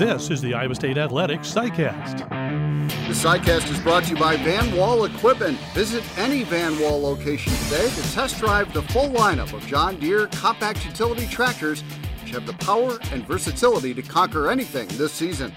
This 0.00 0.30
is 0.30 0.40
the 0.40 0.54
Iowa 0.54 0.74
State 0.74 0.96
Athletics 0.96 1.52
SciCast. 1.52 2.26
The 2.30 3.12
SciCast 3.12 3.70
is 3.70 3.78
brought 3.80 4.04
to 4.04 4.14
you 4.14 4.16
by 4.16 4.38
Van 4.38 4.74
Wall 4.74 5.04
Equipment. 5.04 5.58
Visit 5.74 6.02
any 6.18 6.42
Van 6.42 6.80
Wall 6.80 7.02
location 7.02 7.52
today 7.64 7.86
to 7.86 8.12
test 8.14 8.38
drive 8.38 8.72
the 8.72 8.80
full 8.80 9.10
lineup 9.10 9.52
of 9.52 9.66
John 9.66 10.00
Deere 10.00 10.26
compact 10.28 10.86
utility 10.86 11.26
tractors, 11.26 11.82
which 12.22 12.30
have 12.32 12.46
the 12.46 12.54
power 12.54 12.98
and 13.12 13.26
versatility 13.26 13.92
to 13.92 14.00
conquer 14.00 14.50
anything 14.50 14.88
this 14.92 15.12
season. 15.12 15.52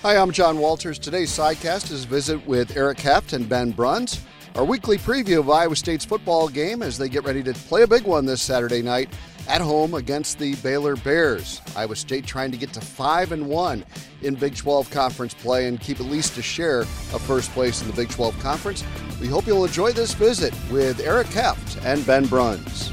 Hi, 0.00 0.16
I'm 0.16 0.30
John 0.30 0.56
Walters. 0.56 0.98
Today's 0.98 1.30
SciCast 1.30 1.92
is 1.92 2.04
a 2.04 2.08
visit 2.08 2.46
with 2.46 2.74
Eric 2.74 3.00
Heft 3.00 3.34
and 3.34 3.46
Ben 3.46 3.72
Bruns. 3.72 4.24
Our 4.54 4.64
weekly 4.64 4.96
preview 4.96 5.40
of 5.40 5.50
Iowa 5.50 5.76
State's 5.76 6.06
football 6.06 6.48
game 6.48 6.80
as 6.80 6.96
they 6.96 7.10
get 7.10 7.24
ready 7.24 7.42
to 7.42 7.52
play 7.52 7.82
a 7.82 7.86
big 7.86 8.04
one 8.04 8.24
this 8.24 8.40
Saturday 8.40 8.80
night 8.80 9.10
at 9.48 9.60
home 9.60 9.94
against 9.94 10.38
the 10.38 10.54
Baylor 10.56 10.96
Bears. 10.96 11.60
Iowa 11.76 11.96
State 11.96 12.26
trying 12.26 12.50
to 12.50 12.56
get 12.56 12.72
to 12.74 12.80
5 12.80 13.32
and 13.32 13.48
1 13.48 13.84
in 14.22 14.34
Big 14.34 14.56
12 14.56 14.90
conference 14.90 15.34
play 15.34 15.66
and 15.66 15.80
keep 15.80 16.00
at 16.00 16.06
least 16.06 16.38
a 16.38 16.42
share 16.42 16.80
of 16.80 17.22
first 17.22 17.50
place 17.52 17.82
in 17.82 17.88
the 17.88 17.94
Big 17.94 18.08
12 18.08 18.38
conference. 18.40 18.84
We 19.20 19.26
hope 19.26 19.46
you'll 19.46 19.64
enjoy 19.64 19.92
this 19.92 20.14
visit 20.14 20.54
with 20.70 21.00
Eric 21.00 21.28
Heft 21.28 21.84
and 21.84 22.04
Ben 22.06 22.26
Bruns. 22.26 22.92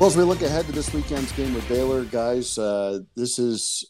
Well, 0.00 0.08
as 0.08 0.16
we 0.16 0.22
look 0.22 0.40
ahead 0.40 0.64
to 0.64 0.72
this 0.72 0.94
weekend's 0.94 1.30
game 1.32 1.52
with 1.52 1.68
Baylor, 1.68 2.04
guys, 2.04 2.56
uh, 2.56 3.00
this 3.16 3.38
is 3.38 3.84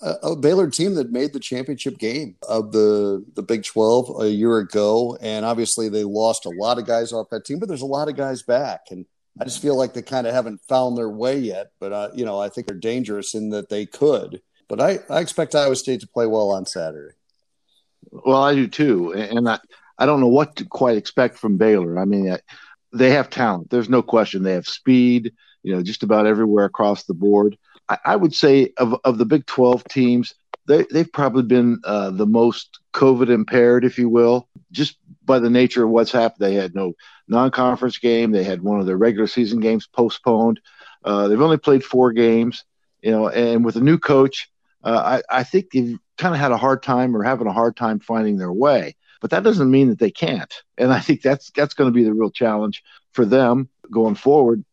a, 0.00 0.10
a, 0.22 0.36
Baylor 0.36 0.70
team 0.70 0.94
that 0.94 1.10
made 1.10 1.32
the 1.32 1.40
championship 1.40 1.98
game 1.98 2.36
of 2.48 2.70
the, 2.70 3.24
the 3.34 3.42
Big 3.42 3.64
12 3.64 4.22
a 4.22 4.30
year 4.30 4.58
ago. 4.58 5.18
And 5.20 5.44
obviously, 5.44 5.88
they 5.88 6.04
lost 6.04 6.46
a 6.46 6.50
lot 6.50 6.78
of 6.78 6.86
guys 6.86 7.12
off 7.12 7.30
that 7.30 7.44
team, 7.44 7.58
but 7.58 7.68
there's 7.68 7.82
a 7.82 7.86
lot 7.86 8.08
of 8.08 8.14
guys 8.14 8.44
back. 8.44 8.82
And 8.92 9.06
I 9.40 9.44
just 9.44 9.60
feel 9.60 9.76
like 9.76 9.92
they 9.92 10.02
kind 10.02 10.26
of 10.26 10.34
haven't 10.34 10.60
found 10.62 10.96
their 10.96 11.10
way 11.10 11.38
yet. 11.38 11.70
But 11.78 11.92
uh, 11.92 12.10
you 12.14 12.24
know, 12.24 12.40
I 12.40 12.48
think 12.48 12.66
they're 12.66 12.76
dangerous 12.76 13.34
in 13.34 13.50
that 13.50 13.68
they 13.68 13.86
could. 13.86 14.40
But 14.68 14.80
I, 14.80 14.98
I 15.08 15.20
expect 15.20 15.54
Iowa 15.54 15.76
State 15.76 16.00
to 16.00 16.08
play 16.08 16.26
well 16.26 16.50
on 16.50 16.66
Saturday. 16.66 17.14
Well, 18.10 18.42
I 18.42 18.54
do 18.54 18.66
too, 18.66 19.12
and 19.12 19.48
I 19.48 19.58
I 19.98 20.06
don't 20.06 20.20
know 20.20 20.28
what 20.28 20.56
to 20.56 20.64
quite 20.64 20.96
expect 20.96 21.38
from 21.38 21.56
Baylor. 21.56 21.98
I 21.98 22.04
mean, 22.04 22.36
they 22.92 23.10
have 23.10 23.30
talent. 23.30 23.70
There's 23.70 23.88
no 23.88 24.02
question. 24.02 24.42
They 24.42 24.52
have 24.54 24.68
speed. 24.68 25.32
You 25.66 25.74
know, 25.74 25.82
just 25.82 26.04
about 26.04 26.26
everywhere 26.26 26.64
across 26.64 27.04
the 27.04 27.14
board. 27.14 27.58
I, 27.88 27.98
I 28.04 28.16
would 28.16 28.32
say 28.32 28.72
of 28.76 28.94
of 29.04 29.18
the 29.18 29.24
Big 29.24 29.46
12 29.46 29.82
teams, 29.84 30.32
they 30.68 30.86
they've 30.92 31.12
probably 31.12 31.42
been 31.42 31.80
uh, 31.84 32.10
the 32.10 32.24
most 32.24 32.78
COVID 32.94 33.30
impaired, 33.30 33.84
if 33.84 33.98
you 33.98 34.08
will, 34.08 34.48
just 34.70 34.96
by 35.24 35.40
the 35.40 35.50
nature 35.50 35.82
of 35.82 35.90
what's 35.90 36.12
happened. 36.12 36.38
They 36.38 36.54
had 36.54 36.76
no 36.76 36.92
non-conference 37.26 37.98
game. 37.98 38.30
They 38.30 38.44
had 38.44 38.62
one 38.62 38.78
of 38.78 38.86
their 38.86 38.96
regular 38.96 39.26
season 39.26 39.58
games 39.58 39.88
postponed. 39.88 40.60
Uh, 41.04 41.26
they've 41.26 41.40
only 41.40 41.58
played 41.58 41.82
four 41.82 42.12
games, 42.12 42.64
you 43.02 43.10
know, 43.10 43.28
and 43.28 43.64
with 43.64 43.74
a 43.74 43.80
new 43.80 43.98
coach, 43.98 44.48
uh, 44.84 45.20
I, 45.30 45.40
I 45.40 45.42
think 45.42 45.72
they've 45.72 45.98
kind 46.16 46.32
of 46.32 46.40
had 46.40 46.52
a 46.52 46.56
hard 46.56 46.84
time 46.84 47.16
or 47.16 47.24
having 47.24 47.48
a 47.48 47.52
hard 47.52 47.76
time 47.76 47.98
finding 47.98 48.36
their 48.36 48.52
way. 48.52 48.94
But 49.20 49.30
that 49.30 49.42
doesn't 49.42 49.70
mean 49.70 49.88
that 49.88 49.98
they 49.98 50.12
can't. 50.12 50.52
And 50.78 50.92
I 50.92 51.00
think 51.00 51.22
that's 51.22 51.50
that's 51.50 51.74
going 51.74 51.90
to 51.90 51.94
be 51.94 52.04
the 52.04 52.14
real 52.14 52.30
challenge 52.30 52.84
for 53.12 53.24
them 53.24 53.68
going 53.90 54.14
forward, 54.14 54.64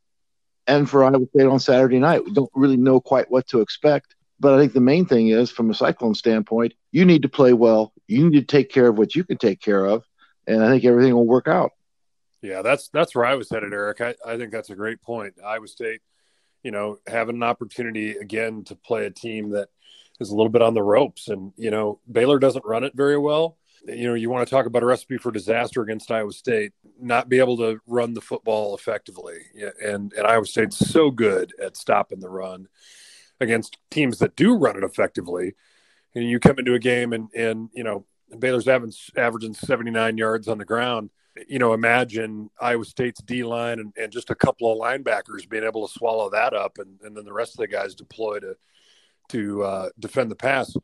and 0.67 0.89
for 0.89 1.03
Iowa 1.03 1.25
State 1.28 1.47
on 1.47 1.59
Saturday 1.59 2.00
night. 2.00 2.25
We 2.25 2.33
don't 2.33 2.52
really 2.53 2.78
know 2.78 3.00
quite 3.00 3.30
what 3.30 3.47
to 3.47 3.61
expect. 3.61 4.16
But 4.39 4.53
I 4.53 4.58
think 4.58 4.73
the 4.73 4.81
main 4.81 5.06
thing 5.06 5.30
is, 5.30 5.52
from 5.52 5.69
a 5.69 5.73
Cyclone 5.73 6.16
standpoint, 6.16 6.73
you 6.92 7.06
need 7.06 7.22
to 7.22 7.30
play 7.30 7.53
well. 7.53 7.94
You 8.08 8.30
need 8.30 8.39
to 8.39 8.45
take 8.45 8.69
care 8.69 8.88
of 8.88 8.97
what 8.97 9.16
you 9.16 9.23
can 9.23 9.38
take 9.38 9.61
care 9.61 9.86
of, 9.86 10.03
and 10.47 10.64
I 10.64 10.69
think 10.69 10.84
everything 10.84 11.14
will 11.14 11.28
work 11.28 11.47
out. 11.47 11.72
Yeah, 12.41 12.61
that's 12.61 12.89
that's 12.89 13.16
where 13.16 13.25
I 13.25 13.36
was 13.36 13.50
headed, 13.50 13.72
Eric. 13.72 14.02
I, 14.02 14.16
I 14.25 14.38
think 14.38 14.52
that's 14.52 14.69
a 14.69 14.75
great 14.75 15.02
point. 15.02 15.36
Iowa 15.45 15.67
State, 15.67 16.02
you 16.61 16.72
know, 16.72 17.00
having 17.08 17.38
an 17.38 17.44
opportunity 17.44 18.17
again 18.17 18.66
to 18.66 18.75
play 18.75 19.06
a 19.06 19.11
team 19.11 19.52
that 19.52 19.69
is 20.19 20.30
a 20.30 20.36
little 20.36 20.52
bit 20.52 20.61
on 20.61 20.73
the 20.73 20.84
ropes, 20.84 21.30
and 21.30 21.53
you 21.56 21.72
know, 21.72 22.00
Baylor 22.11 22.39
doesn't 22.39 22.66
run 22.66 22.84
it 22.84 22.94
very 22.95 23.17
well. 23.17 23.58
You 23.86 24.08
know, 24.08 24.14
you 24.14 24.30
want 24.30 24.48
to 24.48 24.53
talk 24.53 24.66
about 24.66 24.84
a 24.84 24.86
recipe 24.86 25.17
for 25.17 25.31
disaster 25.31 25.81
against 25.81 26.12
Iowa 26.12 26.31
State, 26.31 26.72
not 27.00 27.28
be 27.28 27.40
able 27.40 27.58
to 27.58 27.80
run 27.85 28.13
the 28.13 28.22
football 28.22 28.75
effectively, 28.75 29.40
and 29.84 30.13
and 30.13 30.25
Iowa 30.25 30.46
State's 30.46 30.78
so 30.78 31.12
good 31.12 31.53
at 31.62 31.75
stopping 31.75 32.19
the 32.19 32.30
run 32.30 32.68
against 33.40 33.78
teams 33.91 34.19
that 34.19 34.35
do 34.35 34.56
run 34.56 34.78
it 34.78 34.84
effectively. 34.84 35.53
And 36.16 36.30
you 36.30 36.40
come 36.40 36.59
into 36.59 36.75
a 36.75 36.80
game 36.80 37.12
and 37.13 37.30
and 37.35 37.69
you 37.74 37.84
know 37.84 38.06
Baylor's 38.40 38.68
averaging 38.68 39.53
79 39.53 40.18
yards 40.18 40.47
on 40.47 40.58
the 40.58 40.66
ground 40.66 41.09
you 41.47 41.59
know, 41.59 41.74
imagine 41.74 42.50
Iowa 42.59 42.85
State's 42.85 43.22
D 43.22 43.44
line 43.44 43.79
and, 43.79 43.94
and 43.97 44.12
just 44.12 44.29
a 44.29 44.35
couple 44.35 44.72
of 44.72 44.79
linebackers 44.79 45.50
being 45.50 45.63
able 45.63 45.88
to 45.88 45.94
swallow 45.94 46.29
that 46.29 46.53
up, 46.53 46.78
and, 46.78 47.00
and 47.02 47.16
then 47.18 47.25
the 47.25 47.34
rest 47.34 47.53
of 47.53 47.58
the 47.58 47.68
guys 47.68 47.96
deploy 47.96 48.40
to 48.40 48.56
to 49.29 49.63
uh, 49.63 49.90
defend 50.00 50.29
the 50.29 50.35
pass. 50.35 50.75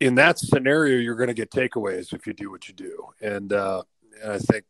In 0.00 0.16
that 0.16 0.38
scenario, 0.38 0.98
you're 0.98 1.16
going 1.16 1.28
to 1.28 1.34
get 1.34 1.50
takeaways 1.50 2.12
if 2.12 2.26
you 2.26 2.32
do 2.32 2.50
what 2.50 2.68
you 2.68 2.74
do, 2.74 3.08
and, 3.20 3.52
uh, 3.52 3.82
and 4.22 4.32
I 4.32 4.38
think 4.38 4.64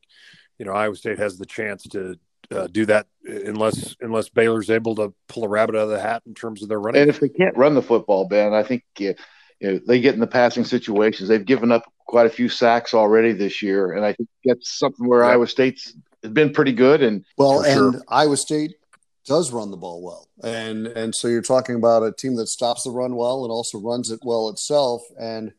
you 0.58 0.64
know 0.64 0.72
Iowa 0.72 0.96
State 0.96 1.18
has 1.18 1.38
the 1.38 1.46
chance 1.46 1.84
to 1.84 2.18
uh, 2.50 2.66
do 2.68 2.86
that 2.86 3.06
unless 3.24 3.96
unless 4.00 4.28
Baylor's 4.28 4.70
able 4.70 4.94
to 4.96 5.12
pull 5.28 5.44
a 5.44 5.48
rabbit 5.48 5.74
out 5.74 5.82
of 5.82 5.88
the 5.90 6.00
hat 6.00 6.22
in 6.26 6.34
terms 6.34 6.62
of 6.62 6.68
their 6.68 6.80
running. 6.80 7.02
And 7.02 7.10
if 7.10 7.20
they 7.20 7.28
can't 7.28 7.56
run 7.56 7.74
the 7.74 7.82
football, 7.82 8.26
Ben, 8.26 8.54
I 8.54 8.62
think 8.62 8.84
you 8.98 9.14
know, 9.60 9.80
they 9.86 10.00
get 10.00 10.14
in 10.14 10.20
the 10.20 10.26
passing 10.26 10.64
situations. 10.64 11.28
They've 11.28 11.44
given 11.44 11.72
up 11.72 11.90
quite 12.06 12.26
a 12.26 12.30
few 12.30 12.48
sacks 12.48 12.94
already 12.94 13.32
this 13.32 13.62
year, 13.62 13.92
and 13.92 14.04
I 14.04 14.12
think 14.12 14.28
that's 14.44 14.78
something 14.78 15.06
where 15.06 15.22
yeah. 15.22 15.30
Iowa 15.30 15.46
State's 15.46 15.94
been 16.22 16.52
pretty 16.52 16.72
good. 16.72 17.02
And 17.02 17.24
well, 17.36 17.60
and 17.60 17.94
sure. 17.94 18.02
Iowa 18.08 18.36
State 18.36 18.76
does 19.26 19.52
run 19.52 19.70
the 19.70 19.76
ball 19.76 20.02
well, 20.02 20.28
and 20.42 20.86
and 20.86 21.14
so 21.14 21.28
you're 21.28 21.42
talking 21.42 21.74
about 21.74 22.02
a 22.02 22.12
team 22.12 22.36
that 22.36 22.46
stops 22.46 22.84
the 22.84 22.90
run 22.90 23.16
well 23.16 23.44
and 23.44 23.52
also 23.52 23.78
runs 23.78 24.10
it 24.10 24.20
well 24.24 24.48
itself. 24.48 25.02
And 25.18 25.52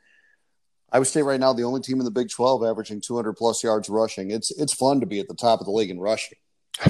Iowa 0.91 1.05
State 1.05 1.23
right 1.23 1.39
now, 1.39 1.53
the 1.53 1.63
only 1.63 1.81
team 1.81 2.00
in 2.00 2.06
the 2.06 2.11
Big 2.11 2.29
12 2.29 2.63
averaging 2.63 3.01
200 3.01 3.33
plus 3.33 3.63
yards 3.63 3.89
rushing. 3.89 4.31
It's 4.31 4.51
it's 4.51 4.73
fun 4.73 5.01
to 5.01 5.06
be 5.06 5.19
at 5.19 5.27
the 5.27 5.35
top 5.35 5.59
of 5.59 5.66
the 5.66 5.72
league 5.72 5.89
in 5.89 6.00
rushing. 6.00 6.38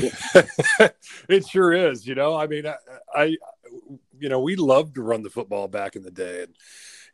it 1.29 1.47
sure 1.47 1.73
is. 1.73 2.05
You 2.05 2.16
know, 2.16 2.35
I 2.35 2.47
mean, 2.47 2.67
I, 2.67 2.75
I, 3.13 3.23
you 4.19 4.29
know, 4.29 4.39
we 4.39 4.55
loved 4.55 4.95
to 4.95 5.01
run 5.01 5.23
the 5.23 5.29
football 5.29 5.67
back 5.67 5.95
in 5.95 6.03
the 6.03 6.11
day, 6.11 6.43
and 6.43 6.55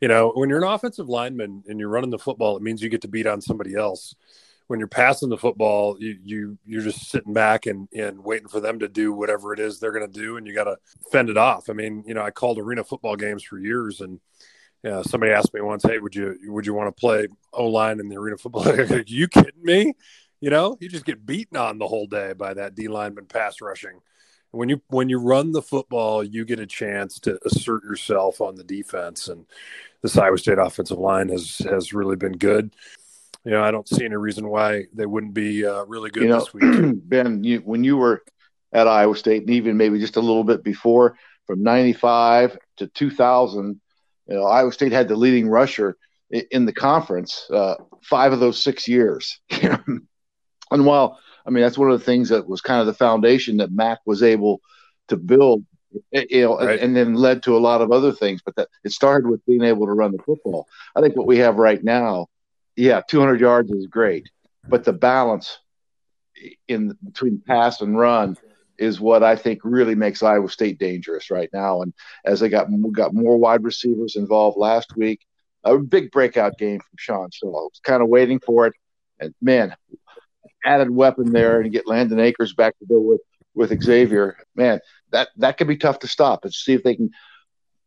you 0.00 0.08
know, 0.08 0.32
when 0.34 0.50
you're 0.50 0.62
an 0.62 0.70
offensive 0.70 1.08
lineman 1.08 1.62
and 1.66 1.80
you're 1.80 1.88
running 1.88 2.10
the 2.10 2.18
football, 2.18 2.56
it 2.56 2.62
means 2.62 2.82
you 2.82 2.88
get 2.88 3.02
to 3.02 3.08
beat 3.08 3.26
on 3.26 3.40
somebody 3.40 3.74
else. 3.74 4.14
When 4.66 4.78
you're 4.78 4.88
passing 4.88 5.28
the 5.28 5.36
football, 5.36 5.96
you, 6.00 6.18
you 6.24 6.58
you're 6.64 6.82
just 6.82 7.10
sitting 7.10 7.34
back 7.34 7.66
and, 7.66 7.88
and 7.94 8.24
waiting 8.24 8.48
for 8.48 8.60
them 8.60 8.78
to 8.78 8.88
do 8.88 9.12
whatever 9.12 9.52
it 9.52 9.60
is 9.60 9.78
they're 9.78 9.92
going 9.92 10.10
to 10.10 10.20
do, 10.20 10.36
and 10.36 10.46
you 10.46 10.54
got 10.54 10.64
to 10.64 10.78
fend 11.12 11.28
it 11.28 11.36
off. 11.36 11.68
I 11.68 11.74
mean, 11.74 12.02
you 12.06 12.14
know, 12.14 12.22
I 12.22 12.30
called 12.30 12.58
arena 12.58 12.82
football 12.82 13.16
games 13.16 13.42
for 13.42 13.58
years, 13.58 14.00
and 14.00 14.20
somebody 15.04 15.32
asked 15.32 15.52
me 15.52 15.60
once, 15.60 15.82
"Hey, 15.82 15.98
would 15.98 16.14
you 16.14 16.36
would 16.46 16.66
you 16.66 16.74
want 16.74 16.94
to 16.94 17.00
play 17.00 17.28
O 17.52 17.66
line 17.66 18.00
in 18.00 18.08
the 18.08 18.16
arena 18.16 18.38
football?" 18.38 18.68
Are 18.68 19.04
you 19.06 19.28
kidding 19.28 19.62
me? 19.62 19.94
You 20.40 20.50
know, 20.50 20.76
you 20.80 20.88
just 20.88 21.04
get 21.06 21.26
beaten 21.26 21.56
on 21.56 21.78
the 21.78 21.88
whole 21.88 22.06
day 22.06 22.32
by 22.32 22.54
that 22.54 22.74
D 22.74 22.88
lineman 22.88 23.26
pass 23.26 23.60
rushing 23.60 24.00
when 24.54 24.68
you 24.68 24.80
when 24.88 25.08
you 25.08 25.18
run 25.18 25.52
the 25.52 25.62
football, 25.62 26.22
you 26.22 26.44
get 26.44 26.60
a 26.60 26.66
chance 26.66 27.18
to 27.20 27.38
assert 27.44 27.84
yourself 27.84 28.40
on 28.40 28.54
the 28.54 28.64
defense, 28.64 29.28
and 29.28 29.46
this 30.02 30.16
Iowa 30.16 30.38
State 30.38 30.58
offensive 30.58 30.98
line 30.98 31.28
has 31.28 31.58
has 31.70 31.92
really 31.92 32.16
been 32.16 32.36
good. 32.38 32.74
You 33.44 33.52
know, 33.52 33.62
I 33.62 33.70
don't 33.70 33.88
see 33.88 34.04
any 34.04 34.16
reason 34.16 34.48
why 34.48 34.84
they 34.94 35.06
wouldn't 35.06 35.34
be 35.34 35.66
uh, 35.66 35.84
really 35.84 36.10
good 36.10 36.22
you 36.22 36.28
know, 36.30 36.40
this 36.40 36.54
week. 36.54 36.94
Ben, 37.08 37.44
you, 37.44 37.58
when 37.58 37.84
you 37.84 37.96
were 37.96 38.22
at 38.72 38.88
Iowa 38.88 39.16
State, 39.16 39.42
and 39.42 39.50
even 39.50 39.76
maybe 39.76 39.98
just 39.98 40.16
a 40.16 40.20
little 40.20 40.44
bit 40.44 40.64
before, 40.64 41.16
from 41.46 41.62
'95 41.62 42.58
to 42.78 42.86
2000, 42.86 43.80
you 44.28 44.34
know, 44.34 44.44
Iowa 44.44 44.72
State 44.72 44.92
had 44.92 45.08
the 45.08 45.16
leading 45.16 45.48
rusher 45.48 45.96
in 46.30 46.64
the 46.64 46.72
conference 46.72 47.46
uh, 47.52 47.74
five 48.02 48.32
of 48.32 48.40
those 48.40 48.62
six 48.62 48.88
years. 48.88 49.40
and 49.50 50.06
while 50.70 51.18
I 51.46 51.50
mean, 51.50 51.62
that's 51.62 51.78
one 51.78 51.90
of 51.90 51.98
the 51.98 52.04
things 52.04 52.30
that 52.30 52.48
was 52.48 52.60
kind 52.60 52.80
of 52.80 52.86
the 52.86 52.94
foundation 52.94 53.58
that 53.58 53.72
Mac 53.72 53.98
was 54.06 54.22
able 54.22 54.60
to 55.08 55.16
build, 55.16 55.64
you 56.12 56.42
know, 56.42 56.58
right. 56.58 56.80
and, 56.80 56.96
then 56.96 57.14
led 57.14 57.42
to 57.42 57.56
a 57.56 57.58
lot 57.58 57.82
of 57.82 57.92
other 57.92 58.12
things. 58.12 58.40
But 58.44 58.56
that 58.56 58.68
it 58.82 58.92
started 58.92 59.28
with 59.28 59.44
being 59.44 59.62
able 59.62 59.86
to 59.86 59.92
run 59.92 60.12
the 60.12 60.22
football. 60.22 60.66
I 60.96 61.00
think 61.00 61.16
what 61.16 61.26
we 61.26 61.38
have 61.38 61.56
right 61.56 61.82
now, 61.84 62.28
yeah, 62.76 63.00
200 63.08 63.40
yards 63.40 63.70
is 63.70 63.86
great, 63.86 64.28
but 64.68 64.84
the 64.84 64.92
balance 64.92 65.58
in 66.68 66.96
between 67.04 67.42
pass 67.46 67.80
and 67.80 67.98
run 67.98 68.36
is 68.78 69.00
what 69.00 69.22
I 69.22 69.36
think 69.36 69.60
really 69.62 69.94
makes 69.94 70.22
Iowa 70.22 70.48
State 70.48 70.78
dangerous 70.78 71.30
right 71.30 71.48
now. 71.52 71.82
And 71.82 71.92
as 72.24 72.40
they 72.40 72.48
got 72.48 72.66
got 72.92 73.14
more 73.14 73.36
wide 73.36 73.62
receivers 73.62 74.16
involved 74.16 74.58
last 74.58 74.96
week, 74.96 75.20
a 75.62 75.78
big 75.78 76.10
breakout 76.10 76.58
game 76.58 76.80
from 76.80 76.96
Sean. 76.98 77.30
So 77.32 77.48
I 77.48 77.50
was 77.50 77.80
kind 77.82 78.02
of 78.02 78.08
waiting 78.08 78.40
for 78.40 78.66
it. 78.66 78.74
And 79.20 79.34
man, 79.40 79.76
added 80.64 80.90
weapon 80.90 81.32
there 81.32 81.60
and 81.60 81.72
get 81.72 81.86
Landen 81.86 82.18
Akers 82.18 82.54
back 82.54 82.78
to 82.78 82.86
go 82.86 82.98
with 82.98 83.20
with 83.54 83.82
Xavier, 83.82 84.36
man, 84.56 84.80
that 85.12 85.28
that 85.36 85.56
could 85.56 85.68
be 85.68 85.76
tough 85.76 86.00
to 86.00 86.08
stop. 86.08 86.44
And 86.44 86.52
see 86.52 86.72
if 86.72 86.82
they 86.82 86.96
can 86.96 87.10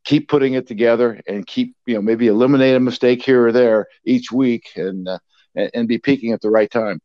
keep 0.08 0.30
putting 0.30 0.54
it 0.54 0.66
together 0.66 1.20
and 1.28 1.46
keep 1.46 1.76
you 1.86 1.94
know 1.94 2.02
maybe 2.02 2.28
eliminate 2.28 2.76
a 2.76 2.80
mistake 2.80 3.22
here 3.24 3.46
or 3.46 3.52
there 3.52 3.88
each 4.06 4.32
week 4.32 4.72
and 4.78 5.08
uh, 5.08 5.20
and, 5.56 5.88
be 5.88 5.98
peaking 5.98 6.32
at 6.32 6.42
the 6.42 6.50
right 6.50 6.72
time. 6.72 7.02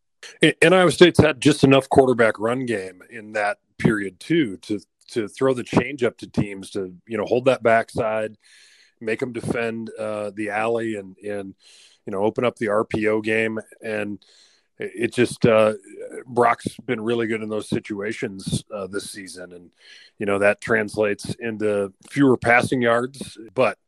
And 0.62 0.72
Iowa 0.75 0.93
State's 0.93 1.19
had 1.19 1.40
just 1.40 1.64
enough 1.64 1.88
quarterback 1.88 2.38
run 2.38 2.64
game 2.64 3.02
in 3.10 3.32
that 3.32 3.58
period 3.76 4.20
too 4.20 4.56
to 4.58 4.78
to 5.08 5.26
throw 5.26 5.52
the 5.52 5.64
change 5.64 6.04
up 6.04 6.16
to 6.19 6.31
teams 6.31 6.70
to 6.70 6.94
you 7.08 7.19
know 7.19 7.25
hold 7.25 7.46
that 7.46 7.64
backside, 7.64 8.37
make 9.00 9.19
them 9.19 9.32
defend 9.32 9.90
uh, 9.99 10.31
the 10.34 10.50
alley, 10.50 10.94
and 10.94 11.16
and 11.19 11.54
you 12.06 12.12
know 12.12 12.22
open 12.22 12.44
up 12.44 12.56
the 12.56 12.66
RPO 12.66 13.25
game 13.25 13.58
and 13.82 14.25
it 14.94 15.12
just 15.12 15.46
uh, 15.46 15.75
Brock's 16.26 16.76
been 16.87 17.00
really 17.00 17.26
good 17.26 17.43
in 17.43 17.49
those 17.49 17.69
situations 17.69 18.64
uh, 18.75 18.87
this 18.87 19.11
season, 19.11 19.52
and 19.52 19.70
you 20.19 20.26
know 20.26 20.38
that 20.38 20.61
translates 20.61 21.34
into 21.37 21.93
fewer 22.11 22.37
passing 22.37 22.82
yards, 22.82 23.38
but 23.55 23.79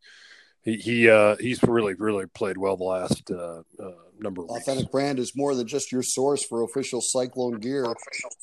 he, 0.63 0.77
he 0.77 1.11
uh, 1.11 1.37
he's 1.37 1.63
really 1.63 1.95
really 1.95 2.27
played 2.27 2.59
well 2.59 2.77
the 2.77 2.85
last 2.85 3.31
uh, 3.31 3.63
uh, 3.79 3.91
number 4.19 4.43
of 4.43 4.51
Authentic 4.51 4.85
weeks. 4.85 4.91
Brand 4.91 5.19
is 5.19 5.37
more 5.37 5.55
than 5.55 5.67
just 5.67 5.93
your 5.93 6.03
source 6.03 6.45
for 6.45 6.63
official 6.63 7.01
Cyclone 7.01 7.61
gear. 7.61 7.87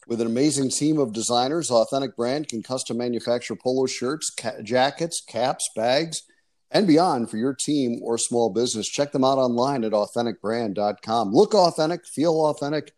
With 0.07 0.21
an 0.21 0.27
amazing 0.27 0.69
team 0.69 0.99
of 0.99 1.13
designers, 1.13 1.71
Authentic 1.71 2.15
Brand 2.15 2.47
can 2.47 2.61
custom 2.63 2.97
manufacture 2.97 3.55
polo 3.55 3.85
shirts, 3.85 4.29
ca- 4.29 4.61
jackets, 4.61 5.21
caps, 5.21 5.69
bags, 5.75 6.23
and 6.71 6.87
beyond 6.87 7.29
for 7.29 7.37
your 7.37 7.53
team 7.53 7.99
or 8.01 8.17
small 8.17 8.49
business. 8.49 8.87
Check 8.87 9.11
them 9.11 9.23
out 9.23 9.37
online 9.37 9.83
at 9.83 9.91
authenticbrand.com. 9.91 11.33
Look 11.33 11.53
authentic, 11.53 12.05
feel 12.05 12.33
authentic, 12.45 12.93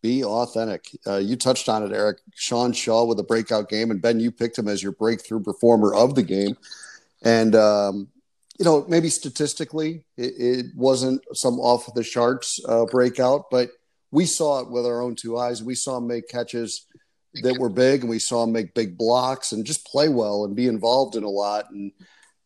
be 0.00 0.22
authentic. 0.24 0.86
Uh, 1.06 1.16
you 1.16 1.36
touched 1.36 1.68
on 1.68 1.82
it, 1.82 1.92
Eric. 1.92 2.18
Sean 2.34 2.72
Shaw 2.72 3.04
with 3.04 3.18
a 3.18 3.24
breakout 3.24 3.68
game, 3.68 3.90
and 3.90 4.00
Ben, 4.00 4.20
you 4.20 4.30
picked 4.30 4.58
him 4.58 4.68
as 4.68 4.82
your 4.82 4.92
breakthrough 4.92 5.40
performer 5.40 5.94
of 5.94 6.14
the 6.14 6.22
game. 6.22 6.56
And, 7.22 7.56
um, 7.56 8.08
you 8.58 8.64
know, 8.64 8.86
maybe 8.88 9.08
statistically, 9.08 10.04
it, 10.16 10.34
it 10.38 10.66
wasn't 10.76 11.22
some 11.32 11.58
off 11.58 11.92
the 11.94 12.04
charts 12.04 12.60
uh, 12.68 12.84
breakout, 12.86 13.50
but 13.50 13.70
we 14.12 14.24
saw 14.24 14.60
it 14.60 14.70
with 14.70 14.86
our 14.86 15.02
own 15.02 15.16
two 15.16 15.36
eyes. 15.36 15.62
We 15.62 15.74
saw 15.74 15.98
him 15.98 16.06
make 16.06 16.28
catches 16.28 16.86
that 17.42 17.58
were 17.58 17.68
big, 17.68 18.02
and 18.02 18.08
we 18.08 18.20
saw 18.20 18.44
him 18.44 18.52
make 18.52 18.72
big 18.74 18.96
blocks 18.96 19.52
and 19.52 19.66
just 19.66 19.84
play 19.86 20.08
well 20.08 20.44
and 20.44 20.54
be 20.54 20.68
involved 20.68 21.16
in 21.16 21.24
a 21.24 21.28
lot. 21.28 21.70
And 21.70 21.92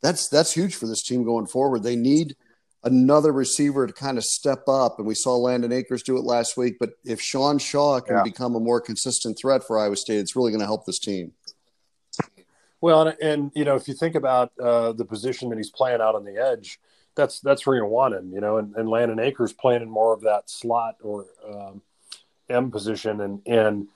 that's 0.03 0.29
that's 0.29 0.53
huge 0.53 0.75
for 0.75 0.87
this 0.87 1.03
team 1.03 1.25
going 1.25 1.47
forward. 1.47 1.83
They 1.83 1.97
need 1.97 2.37
another 2.83 3.33
receiver 3.33 3.87
to 3.87 3.93
kind 3.93 4.17
of 4.17 4.25
step 4.25 4.67
up, 4.69 4.99
and 4.99 5.07
we 5.07 5.15
saw 5.15 5.37
Landen 5.37 5.73
Akers 5.73 6.03
do 6.03 6.17
it 6.17 6.25
last 6.25 6.57
week. 6.57 6.77
But 6.81 6.93
if 7.05 7.21
Sean 7.21 7.59
Shaw 7.59 8.01
can 8.01 8.17
Yeah. 8.17 8.23
become 8.23 8.55
a 8.55 8.61
more 8.61 8.81
consistent 8.81 9.39
threat 9.39 9.63
for 9.65 9.79
Iowa 9.79 9.97
State, 9.97 10.19
it's 10.19 10.35
really 10.35 10.51
going 10.51 10.61
to 10.61 10.67
help 10.67 10.87
this 10.87 10.99
team. 10.99 11.33
Well, 12.81 13.09
and, 13.09 13.17
and 13.21 13.53
you 13.55 13.65
know 13.65 13.77
if 13.77 13.87
you 13.89 13.95
think 13.95 14.15
about 14.15 14.53
uh, 14.59 14.93
the 14.93 15.05
position 15.05 15.51
that 15.51 15.59
he's 15.59 15.71
playing 15.71 16.01
out 16.01 16.15
on 16.15 16.25
the 16.25 16.37
edge, 16.39 16.81
that's 17.15 17.41
that's 17.41 17.67
where 17.67 17.77
you 17.77 17.85
want 17.85 18.15
him. 18.15 18.33
You 18.33 18.41
know, 18.41 18.57
and, 18.57 18.75
and 18.77 18.89
Landen 18.89 19.19
Akers 19.19 19.53
playing 19.53 19.83
in 19.83 19.91
more 19.91 20.15
of 20.15 20.23
that 20.23 20.49
slot 20.49 20.97
or 21.03 21.27
um, 21.47 21.83
M 22.49 22.71
position, 22.71 23.21
and 23.21 23.43
and 23.47 23.89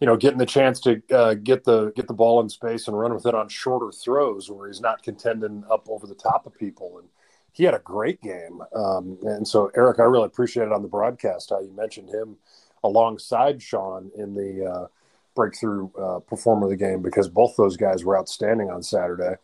you 0.00 0.06
know 0.06 0.16
getting 0.16 0.38
the 0.38 0.46
chance 0.46 0.80
to 0.80 1.02
uh, 1.12 1.34
get 1.34 1.64
the 1.64 1.92
get 1.96 2.06
the 2.06 2.14
ball 2.14 2.40
in 2.40 2.48
space 2.48 2.88
and 2.88 2.98
run 2.98 3.14
with 3.14 3.26
it 3.26 3.34
on 3.34 3.48
shorter 3.48 3.90
throws 3.92 4.50
where 4.50 4.68
he's 4.68 4.80
not 4.80 5.02
contending 5.02 5.64
up 5.70 5.86
over 5.88 6.06
the 6.06 6.14
top 6.14 6.46
of 6.46 6.54
people. 6.54 6.98
And 6.98 7.08
he 7.52 7.64
had 7.64 7.74
a 7.74 7.80
great 7.80 8.20
game. 8.22 8.62
Um, 8.74 9.18
and 9.22 9.46
so 9.46 9.70
Eric, 9.76 9.98
I 9.98 10.04
really 10.04 10.26
appreciate 10.26 10.66
it 10.66 10.72
on 10.72 10.82
the 10.82 10.88
broadcast 10.88 11.50
how 11.50 11.60
you 11.60 11.72
mentioned 11.72 12.08
him 12.08 12.36
alongside 12.84 13.60
Sean 13.60 14.10
in 14.16 14.34
the 14.34 14.64
uh, 14.64 14.86
breakthrough 15.34 15.90
uh, 16.00 16.20
performer 16.20 16.66
of 16.66 16.70
the 16.70 16.76
game 16.76 17.02
because 17.02 17.28
both 17.28 17.56
those 17.56 17.76
guys 17.76 18.04
were 18.04 18.16
outstanding 18.16 18.70
on 18.70 18.82
Saturday. 18.82 19.36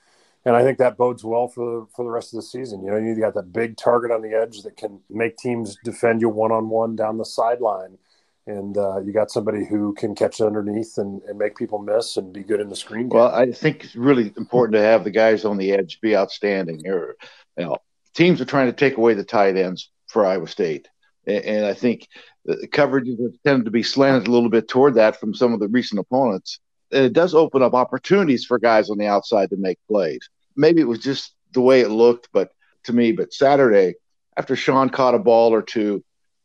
And 0.45 0.55
I 0.55 0.63
think 0.63 0.79
that 0.79 0.97
bodes 0.97 1.25
well 1.25 1.49
for 1.49 1.87
for 1.97 2.05
the 2.05 2.11
rest 2.11 2.35
of 2.35 2.37
the 2.37 2.43
season. 2.43 2.85
You 2.85 2.91
know, 2.91 2.99
you 2.99 3.19
got 3.19 3.35
that 3.35 3.53
big 3.53 3.77
target 3.77 4.11
on 4.11 4.23
the 4.23 4.35
edge 4.35 4.63
that 4.63 4.77
can 4.77 5.01
make 5.09 5.37
teams 5.37 5.77
defend 5.83 6.21
you 6.21 6.29
one 6.29 6.53
on 6.53 6.69
one 6.69 6.97
down 6.97 7.19
the 7.19 7.25
sideline, 7.25 7.99
and 8.47 8.77
uh, 8.77 9.01
you 9.01 9.13
got 9.13 9.31
somebody 9.31 9.65
who 9.65 9.95
can 9.95 10.15
catch 10.15 10.41
underneath 10.41 10.99
and, 10.99 11.23
and 11.23 11.39
make 11.39 11.57
people 11.57 11.79
miss 11.79 12.17
and 12.17 12.33
be 12.33 12.43
good 12.43 12.61
in 12.61 12.69
the 12.69 12.77
screen 12.77 13.09
game. 13.09 13.19
Well, 13.19 13.35
I 13.35 13.53
think 13.53 13.85
it's 13.85 13.97
really 13.97 14.33
important 14.37 14.75
to 14.75 14.83
have 14.83 15.05
the 15.05 15.11
guys 15.11 15.45
on 15.45 15.57
the 15.57 15.73
edge 15.73 16.01
be 16.01 16.17
outstanding. 16.17 16.87
Or, 16.87 17.17
you 17.57 17.65
know, 17.65 17.79
teams 18.15 18.41
are 18.41 18.47
trying 18.47 18.67
to 18.67 18.73
take 18.73 18.97
away 18.97 19.15
the 19.15 19.25
tight 19.25 19.57
ends 19.57 19.91
for 20.09 20.27
Iowa 20.27 20.47
State, 20.47 20.89
and, 21.27 21.45
and 21.45 21.67
I 21.67 21.75
think 21.75 22.09
the 22.45 22.69
coverages 22.69 23.23
have 23.23 23.43
tended 23.45 23.65
to 23.65 23.71
be 23.71 23.83
slanted 23.83 24.29
a 24.29 24.31
little 24.31 24.51
bit 24.51 24.69
toward 24.69 24.95
that 24.95 25.19
from 25.19 25.35
some 25.35 25.55
of 25.55 25.61
the 25.61 25.69
recent 25.69 25.99
opponents. 25.99 26.61
And 26.93 27.05
it 27.05 27.15
does 27.15 27.35
open 27.35 27.63
up 27.63 27.75
opportunities 27.75 28.45
for 28.45 28.59
guys 28.59 28.91
on 28.91 28.99
the 28.99 29.07
outside 29.07 29.51
to 29.51 29.57
make 29.57 29.79
plays. 29.89 30.29
Maybe 30.55 30.81
it 30.81 30.89
was 30.89 30.99
just 30.99 31.35
the 31.53 31.63
way 31.63 31.81
it 31.81 31.89
looked, 31.89 32.29
but 32.33 32.51
to 32.85 32.93
me, 32.93 33.13
but 33.13 33.33
Saturday 33.33 33.95
after 34.37 34.57
Sean 34.57 34.91
caught 34.91 35.15
a 35.15 35.19
ball 35.19 35.55
or 35.55 35.63
two, 35.63 36.05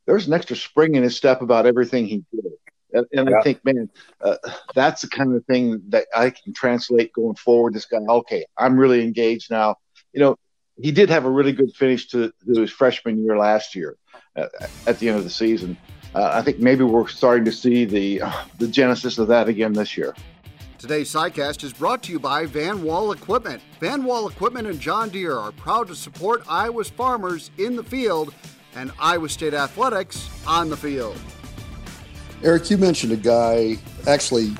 there 0.09 0.15
was 0.15 0.25
an 0.25 0.33
extra 0.33 0.55
spring 0.55 0.95
in 0.95 1.03
his 1.03 1.15
step 1.15 1.43
about 1.43 1.67
everything 1.67 2.07
he 2.07 2.23
did. 2.33 2.45
And, 2.93 3.05
and 3.13 3.29
Yeah. 3.29 3.37
I 3.37 3.43
think, 3.43 3.63
man, 3.63 3.91
uh, 4.21 4.37
that's 4.73 5.03
the 5.03 5.07
kind 5.07 5.35
of 5.35 5.45
thing 5.45 5.83
that 5.89 6.07
I 6.15 6.31
can 6.31 6.51
translate 6.51 7.13
going 7.13 7.35
forward. 7.35 7.75
This 7.75 7.85
guy, 7.85 7.99
okay, 7.99 8.43
I'm 8.57 8.75
really 8.75 9.03
engaged 9.03 9.51
now. 9.51 9.75
You 10.11 10.21
know, 10.21 10.35
he 10.81 10.91
did 10.91 11.11
have 11.11 11.25
a 11.25 11.29
really 11.29 11.51
good 11.51 11.75
finish 11.75 12.07
to, 12.07 12.33
to 12.51 12.59
his 12.59 12.71
freshman 12.71 13.23
year 13.23 13.37
last 13.37 13.75
year 13.75 13.97
uh, 14.35 14.47
at 14.87 14.97
the 14.97 15.09
end 15.09 15.19
of 15.19 15.25
the 15.25 15.29
season. 15.29 15.77
Uh, 16.15 16.31
I 16.33 16.41
think 16.41 16.57
maybe 16.57 16.83
we're 16.83 17.07
starting 17.07 17.45
to 17.45 17.51
see 17.51 17.85
the 17.85 18.23
uh, 18.23 18.31
the 18.57 18.67
genesis 18.67 19.19
of 19.19 19.27
that 19.27 19.47
again 19.47 19.73
this 19.73 19.95
year. 19.95 20.15
Today's 20.79 21.13
SciCast 21.13 21.63
is 21.63 21.71
brought 21.71 22.01
to 22.03 22.11
you 22.11 22.19
by 22.19 22.47
Van 22.47 22.81
Wall 22.81 23.11
Equipment. 23.11 23.61
Van 23.79 24.03
Wall 24.03 24.27
Equipment 24.27 24.67
and 24.67 24.79
John 24.79 25.09
Deere 25.09 25.37
are 25.37 25.51
proud 25.51 25.87
to 25.89 25.93
support 25.93 26.41
Iowa's 26.49 26.89
farmers 26.89 27.51
in 27.59 27.75
the 27.75 27.83
field 27.83 28.33
and 28.75 28.91
Iowa 28.99 29.29
State 29.29 29.53
athletics 29.53 30.29
on 30.45 30.69
the 30.69 30.77
field. 30.77 31.19
Eric, 32.43 32.69
you 32.69 32.77
mentioned 32.77 33.11
a 33.11 33.17
guy. 33.17 33.77
Actually, 34.07 34.53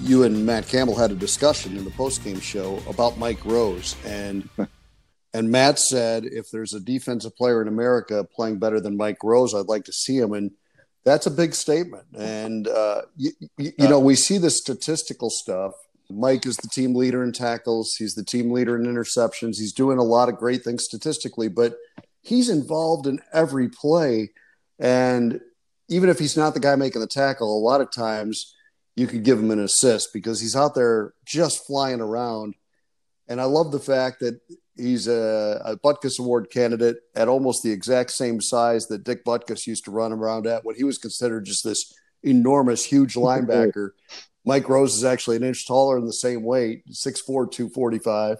you 0.00 0.24
and 0.24 0.44
Matt 0.44 0.68
Campbell 0.68 0.96
had 0.96 1.10
a 1.10 1.14
discussion 1.14 1.76
in 1.76 1.84
the 1.84 1.90
postgame 1.90 2.42
show 2.42 2.82
about 2.88 3.18
Mike 3.18 3.44
Rose, 3.44 3.96
and 4.04 4.48
and 5.34 5.50
Matt 5.50 5.78
said 5.78 6.24
if 6.24 6.50
there's 6.50 6.74
a 6.74 6.80
defensive 6.80 7.36
player 7.36 7.62
in 7.62 7.68
America 7.68 8.24
playing 8.24 8.58
better 8.58 8.80
than 8.80 8.96
Mike 8.96 9.22
Rose, 9.22 9.54
I'd 9.54 9.66
like 9.66 9.84
to 9.84 9.92
see 9.92 10.18
him. 10.18 10.32
And 10.32 10.50
that's 11.04 11.26
a 11.26 11.30
big 11.30 11.54
statement. 11.54 12.04
And 12.18 12.66
uh, 12.66 13.02
you, 13.16 13.30
you, 13.56 13.72
you 13.78 13.88
know, 13.88 14.00
we 14.00 14.16
see 14.16 14.38
the 14.38 14.50
statistical 14.50 15.30
stuff. 15.30 15.72
Mike 16.10 16.46
is 16.46 16.56
the 16.56 16.68
team 16.68 16.94
leader 16.94 17.22
in 17.22 17.32
tackles. 17.32 17.96
He's 17.96 18.14
the 18.14 18.24
team 18.24 18.50
leader 18.50 18.76
in 18.76 18.84
interceptions. 18.84 19.58
He's 19.58 19.72
doing 19.72 19.98
a 19.98 20.04
lot 20.04 20.28
of 20.28 20.36
great 20.36 20.64
things 20.64 20.84
statistically, 20.84 21.48
but 21.48 21.76
he's 22.26 22.48
involved 22.48 23.06
in 23.06 23.20
every 23.32 23.68
play. 23.68 24.30
And 24.80 25.40
even 25.88 26.08
if 26.08 26.18
he's 26.18 26.36
not 26.36 26.54
the 26.54 26.60
guy 26.60 26.74
making 26.74 27.00
the 27.00 27.06
tackle, 27.06 27.56
a 27.56 27.64
lot 27.64 27.80
of 27.80 27.92
times 27.92 28.54
you 28.96 29.06
could 29.06 29.22
give 29.22 29.38
him 29.38 29.52
an 29.52 29.60
assist 29.60 30.12
because 30.12 30.40
he's 30.40 30.56
out 30.56 30.74
there 30.74 31.14
just 31.24 31.66
flying 31.66 32.00
around. 32.00 32.54
And 33.28 33.40
I 33.40 33.44
love 33.44 33.70
the 33.70 33.78
fact 33.78 34.20
that 34.20 34.40
he's 34.76 35.06
a, 35.06 35.62
a 35.64 35.76
Butkus 35.76 36.18
Award 36.18 36.50
candidate 36.50 36.96
at 37.14 37.28
almost 37.28 37.62
the 37.62 37.70
exact 37.70 38.10
same 38.10 38.40
size 38.40 38.88
that 38.88 39.04
Dick 39.04 39.24
Butkus 39.24 39.66
used 39.66 39.84
to 39.84 39.92
run 39.92 40.12
around 40.12 40.46
at 40.48 40.64
when 40.64 40.74
he 40.74 40.84
was 40.84 40.98
considered 40.98 41.44
just 41.44 41.62
this 41.62 41.94
enormous, 42.24 42.84
huge 42.84 43.14
linebacker. 43.14 43.90
Mike 44.44 44.68
Rose 44.68 44.96
is 44.96 45.04
actually 45.04 45.36
an 45.36 45.44
inch 45.44 45.66
taller 45.66 45.96
in 45.98 46.06
the 46.06 46.12
same 46.12 46.42
weight, 46.42 46.82
6'4, 46.88 47.50
245. 47.50 48.38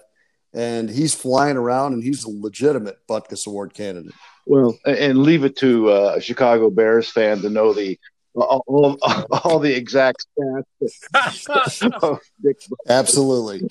And 0.53 0.89
he's 0.89 1.13
flying 1.13 1.57
around 1.57 1.93
and 1.93 2.03
he's 2.03 2.23
a 2.23 2.29
legitimate 2.29 2.97
Butkus 3.07 3.45
Award 3.47 3.73
candidate. 3.73 4.13
Well, 4.45 4.77
and- 4.85 4.97
and 4.97 5.17
leave 5.23 5.43
it 5.43 5.57
to 5.57 5.89
uh, 5.91 6.13
a 6.17 6.21
Chicago 6.21 6.69
Bears 6.69 7.09
fan 7.11 7.41
to 7.41 7.49
know 7.49 7.73
the 7.73 7.99
all, 8.33 8.63
all, 8.67 8.97
all 9.43 9.59
the 9.59 9.73
exact 9.73 10.25
stats. 10.39 11.91
of 12.03 12.19
Dick 12.41 12.57
Absolutely. 12.87 13.67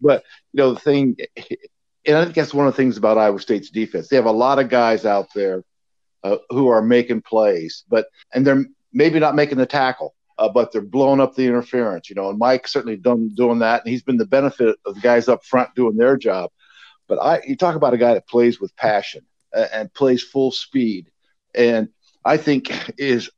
but 0.00 0.24
you 0.52 0.58
know 0.58 0.74
the 0.74 0.80
thing 0.80 1.16
and 2.06 2.16
i 2.16 2.22
think 2.24 2.34
that's 2.34 2.52
one 2.52 2.66
of 2.66 2.74
the 2.74 2.76
things 2.76 2.98
about 2.98 3.16
iowa 3.16 3.40
state's 3.40 3.70
defense 3.70 4.08
they 4.08 4.16
have 4.16 4.26
a 4.26 4.30
lot 4.30 4.58
of 4.58 4.68
guys 4.68 5.06
out 5.06 5.28
there 5.34 5.64
uh, 6.22 6.36
who 6.50 6.68
are 6.68 6.82
making 6.82 7.22
plays 7.22 7.84
but 7.88 8.08
and 8.34 8.46
they're 8.46 8.64
maybe 8.92 9.18
not 9.18 9.34
making 9.34 9.56
the 9.56 9.64
tackle 9.64 10.14
uh, 10.40 10.48
but 10.48 10.72
they're 10.72 10.82
blowing 10.82 11.20
up 11.20 11.34
the 11.34 11.46
interference 11.46 12.10
you 12.10 12.16
know 12.16 12.28
and 12.30 12.38
mike 12.38 12.66
certainly 12.66 12.96
done 12.96 13.30
doing 13.34 13.60
that 13.60 13.82
and 13.84 13.90
he's 13.90 14.02
been 14.02 14.16
the 14.16 14.26
benefit 14.26 14.76
of 14.84 14.94
the 14.94 15.00
guys 15.00 15.28
up 15.28 15.44
front 15.44 15.72
doing 15.76 15.96
their 15.96 16.16
job 16.16 16.50
but 17.06 17.18
i 17.20 17.40
you 17.46 17.56
talk 17.56 17.76
about 17.76 17.94
a 17.94 17.98
guy 17.98 18.14
that 18.14 18.28
plays 18.28 18.60
with 18.60 18.74
passion 18.76 19.22
uh, 19.54 19.66
and 19.72 19.94
plays 19.94 20.22
full 20.22 20.50
speed 20.50 21.10
and 21.54 21.88
i 22.24 22.36
think 22.36 22.72
is 22.98 23.30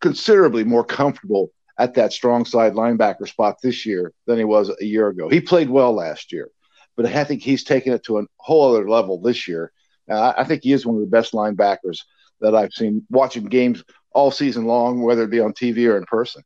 considerably 0.00 0.64
more 0.64 0.84
comfortable 0.84 1.50
at 1.78 1.94
that 1.94 2.12
strong 2.12 2.44
side 2.44 2.72
linebacker 2.72 3.28
spot 3.28 3.56
this 3.62 3.84
year 3.84 4.12
than 4.26 4.38
he 4.38 4.44
was 4.44 4.70
a 4.80 4.84
year 4.84 5.08
ago. 5.08 5.28
He 5.28 5.40
played 5.40 5.68
well 5.68 5.92
last 5.92 6.32
year, 6.32 6.50
but 6.96 7.06
I 7.06 7.24
think 7.24 7.42
he's 7.42 7.64
taken 7.64 7.92
it 7.92 8.04
to 8.04 8.18
a 8.18 8.24
whole 8.38 8.74
other 8.74 8.88
level 8.88 9.20
this 9.20 9.46
year. 9.46 9.72
Uh, 10.08 10.32
I 10.36 10.44
think 10.44 10.62
he 10.62 10.72
is 10.72 10.86
one 10.86 10.96
of 10.96 11.02
the 11.02 11.08
best 11.08 11.32
linebackers 11.32 12.00
that 12.40 12.54
I've 12.54 12.72
seen 12.72 13.04
watching 13.10 13.44
games 13.44 13.82
all 14.16 14.30
season 14.30 14.64
long, 14.64 15.02
whether 15.02 15.24
it 15.24 15.30
be 15.30 15.40
on 15.40 15.52
TV 15.52 15.86
or 15.86 15.98
in 15.98 16.04
person. 16.06 16.42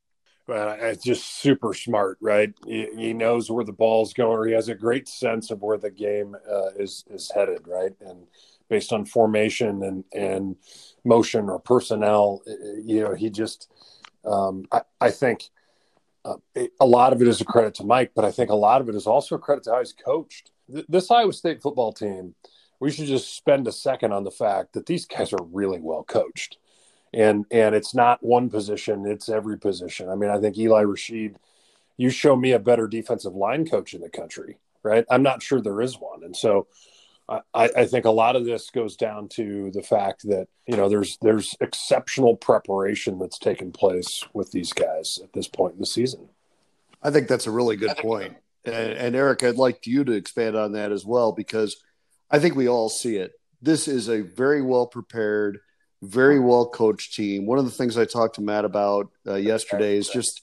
Well, 0.48 0.76
it's 0.80 1.04
just 1.04 1.40
super 1.40 1.72
smart, 1.72 2.18
right? 2.20 2.52
He, 2.66 2.88
he 2.96 3.12
knows 3.12 3.48
where 3.48 3.64
the 3.64 3.72
ball's 3.72 4.12
going, 4.12 4.36
or 4.36 4.46
he 4.46 4.52
has 4.54 4.68
a 4.68 4.74
great 4.74 5.06
sense 5.06 5.52
of 5.52 5.62
where 5.62 5.78
the 5.78 5.92
game 5.92 6.34
uh, 6.50 6.70
is 6.76 7.04
is 7.08 7.30
headed, 7.32 7.68
right? 7.68 7.92
And 8.00 8.26
based 8.68 8.92
on 8.92 9.04
formation 9.04 9.84
and 9.84 10.04
and 10.12 10.56
motion 11.04 11.48
or 11.48 11.60
personnel, 11.60 12.42
you 12.84 13.00
know, 13.04 13.14
he 13.14 13.30
just, 13.30 13.70
um, 14.24 14.64
I, 14.72 14.80
I 15.00 15.10
think, 15.12 15.50
uh, 16.24 16.34
a 16.80 16.86
lot 16.86 17.12
of 17.12 17.22
it 17.22 17.28
is 17.28 17.40
a 17.40 17.44
credit 17.44 17.74
to 17.76 17.84
Mike, 17.84 18.10
but 18.16 18.24
I 18.24 18.32
think 18.32 18.50
a 18.50 18.56
lot 18.56 18.80
of 18.80 18.88
it 18.88 18.96
is 18.96 19.06
also 19.06 19.36
a 19.36 19.38
credit 19.38 19.64
to 19.64 19.70
how 19.70 19.78
he's 19.78 19.92
coached. 19.92 20.50
This 20.68 21.12
Iowa 21.12 21.32
State 21.32 21.62
football 21.62 21.92
team, 21.92 22.34
we 22.80 22.90
should 22.90 23.06
just 23.06 23.36
spend 23.36 23.68
a 23.68 23.72
second 23.72 24.12
on 24.12 24.24
the 24.24 24.32
fact 24.32 24.72
that 24.72 24.86
these 24.86 25.06
guys 25.06 25.32
are 25.32 25.44
really 25.52 25.78
well 25.80 26.02
coached. 26.02 26.58
And 27.12 27.44
and 27.50 27.74
it's 27.74 27.94
not 27.94 28.22
one 28.22 28.48
position, 28.48 29.06
it's 29.06 29.28
every 29.28 29.58
position. 29.58 30.08
I 30.08 30.14
mean, 30.14 30.30
I 30.30 30.38
think 30.38 30.56
Eli 30.56 30.84
Rasheed, 30.84 31.34
you 31.96 32.10
show 32.10 32.36
me 32.36 32.52
a 32.52 32.58
better 32.58 32.86
defensive 32.86 33.34
line 33.34 33.68
coach 33.68 33.94
in 33.94 34.00
the 34.00 34.08
country, 34.08 34.58
right? 34.82 35.04
I'm 35.10 35.22
not 35.22 35.42
sure 35.42 35.60
there 35.60 35.80
is 35.80 35.98
one. 35.98 36.22
And 36.22 36.36
so 36.36 36.68
I, 37.30 37.42
I, 37.54 37.86
think 37.86 38.06
a 38.06 38.10
lot 38.10 38.34
of 38.34 38.44
this 38.44 38.70
goes 38.70 38.96
down 38.96 39.28
to 39.30 39.70
the 39.72 39.82
fact 39.82 40.22
that 40.24 40.48
you 40.66 40.76
know 40.76 40.88
there's 40.88 41.16
there's 41.18 41.54
exceptional 41.60 42.36
preparation 42.36 43.18
that's 43.18 43.38
taken 43.38 43.70
place 43.70 44.24
with 44.32 44.50
these 44.50 44.72
guys 44.72 45.18
at 45.22 45.32
this 45.32 45.46
point 45.46 45.74
in 45.74 45.80
the 45.80 45.86
season. 45.86 46.28
I 47.02 47.10
think 47.10 47.28
that's 47.28 47.46
a 47.46 47.52
really 47.52 47.76
good 47.76 47.96
point. 47.96 48.36
And, 48.64 48.74
and 48.74 49.16
Eric, 49.16 49.42
I'd 49.42 49.56
like 49.56 49.86
you 49.86 50.04
to 50.04 50.12
expand 50.12 50.56
on 50.56 50.72
that 50.72 50.92
as 50.92 51.04
well 51.04 51.32
because 51.32 51.76
I 52.30 52.40
think 52.40 52.56
we 52.56 52.68
all 52.68 52.88
see 52.88 53.16
it. 53.16 53.32
This 53.62 53.88
is 53.88 54.08
a 54.08 54.20
very 54.20 54.60
well 54.60 54.86
prepared, 54.86 55.60
very 56.02 56.40
well 56.40 56.66
coached 56.66 57.14
team. 57.14 57.46
One 57.46 57.58
of 57.58 57.64
the 57.64 57.70
things 57.70 57.98
I 57.98 58.04
talked 58.04 58.36
to 58.36 58.40
Matt 58.40 58.64
about 58.64 59.10
uh, 59.26 59.34
yesterday 59.34 59.96
is 59.96 60.08
just 60.08 60.42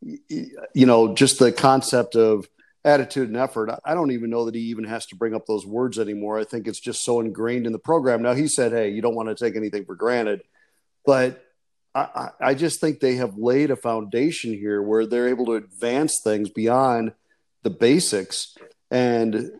you 0.00 0.86
know 0.86 1.14
just 1.14 1.38
the 1.38 1.52
concept 1.52 2.14
of 2.14 2.48
attitude 2.84 3.28
and 3.28 3.36
effort. 3.36 3.70
I 3.84 3.94
don't 3.94 4.12
even 4.12 4.30
know 4.30 4.44
that 4.44 4.54
he 4.54 4.62
even 4.62 4.84
has 4.84 5.06
to 5.06 5.16
bring 5.16 5.34
up 5.34 5.46
those 5.46 5.66
words 5.66 5.98
anymore. 5.98 6.38
I 6.38 6.44
think 6.44 6.66
it's 6.66 6.80
just 6.80 7.04
so 7.04 7.20
ingrained 7.20 7.66
in 7.66 7.72
the 7.72 7.78
program. 7.78 8.22
Now 8.22 8.34
he 8.34 8.48
said, 8.48 8.72
"Hey, 8.72 8.90
you 8.90 9.02
don't 9.02 9.14
want 9.14 9.28
to 9.28 9.34
take 9.34 9.56
anything 9.56 9.84
for 9.84 9.94
granted," 9.94 10.42
but 11.04 11.44
I, 11.94 12.30
I 12.40 12.54
just 12.54 12.80
think 12.80 13.00
they 13.00 13.16
have 13.16 13.36
laid 13.36 13.70
a 13.70 13.76
foundation 13.76 14.52
here 14.52 14.82
where 14.82 15.06
they're 15.06 15.28
able 15.28 15.46
to 15.46 15.54
advance 15.54 16.20
things 16.20 16.48
beyond 16.48 17.12
the 17.62 17.70
basics, 17.70 18.56
and 18.90 19.52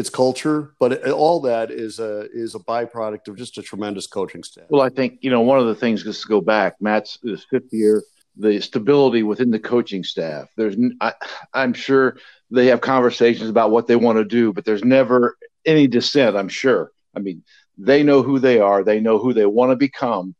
it's 0.00 0.10
culture. 0.10 0.74
But 0.80 0.92
it, 0.92 1.08
all 1.08 1.40
that 1.42 1.70
is 1.70 2.00
a 2.00 2.26
is 2.32 2.54
a 2.54 2.58
byproduct 2.58 3.28
of 3.28 3.36
just 3.36 3.58
a 3.58 3.62
tremendous 3.62 4.06
coaching 4.06 4.42
staff. 4.42 4.64
Well, 4.68 4.82
I 4.82 4.88
think 4.88 5.18
you 5.20 5.30
know 5.30 5.42
one 5.42 5.60
of 5.60 5.66
the 5.66 5.74
things 5.74 6.02
just 6.02 6.22
to 6.22 6.28
go 6.28 6.40
back. 6.40 6.74
Matt's 6.80 7.18
his 7.22 7.44
fifth 7.44 7.72
year 7.72 8.02
the 8.36 8.60
stability 8.60 9.22
within 9.22 9.50
the 9.50 9.58
coaching 9.58 10.02
staff. 10.02 10.48
There's, 10.56 10.76
I, 11.00 11.12
am 11.54 11.74
sure 11.74 12.16
they 12.50 12.66
have 12.66 12.80
conversations 12.80 13.50
about 13.50 13.70
what 13.70 13.86
they 13.86 13.96
want 13.96 14.18
to 14.18 14.24
do, 14.24 14.52
but 14.52 14.64
there's 14.64 14.84
never 14.84 15.36
any 15.66 15.86
dissent. 15.86 16.36
I'm 16.36 16.48
sure. 16.48 16.90
I 17.14 17.18
mean, 17.18 17.42
they 17.76 18.02
know 18.02 18.22
who 18.22 18.38
they 18.38 18.58
are. 18.58 18.82
They 18.82 19.00
know 19.00 19.18
who 19.18 19.34
they 19.34 19.46
want 19.46 19.72
to 19.72 19.76
become, 19.76 20.34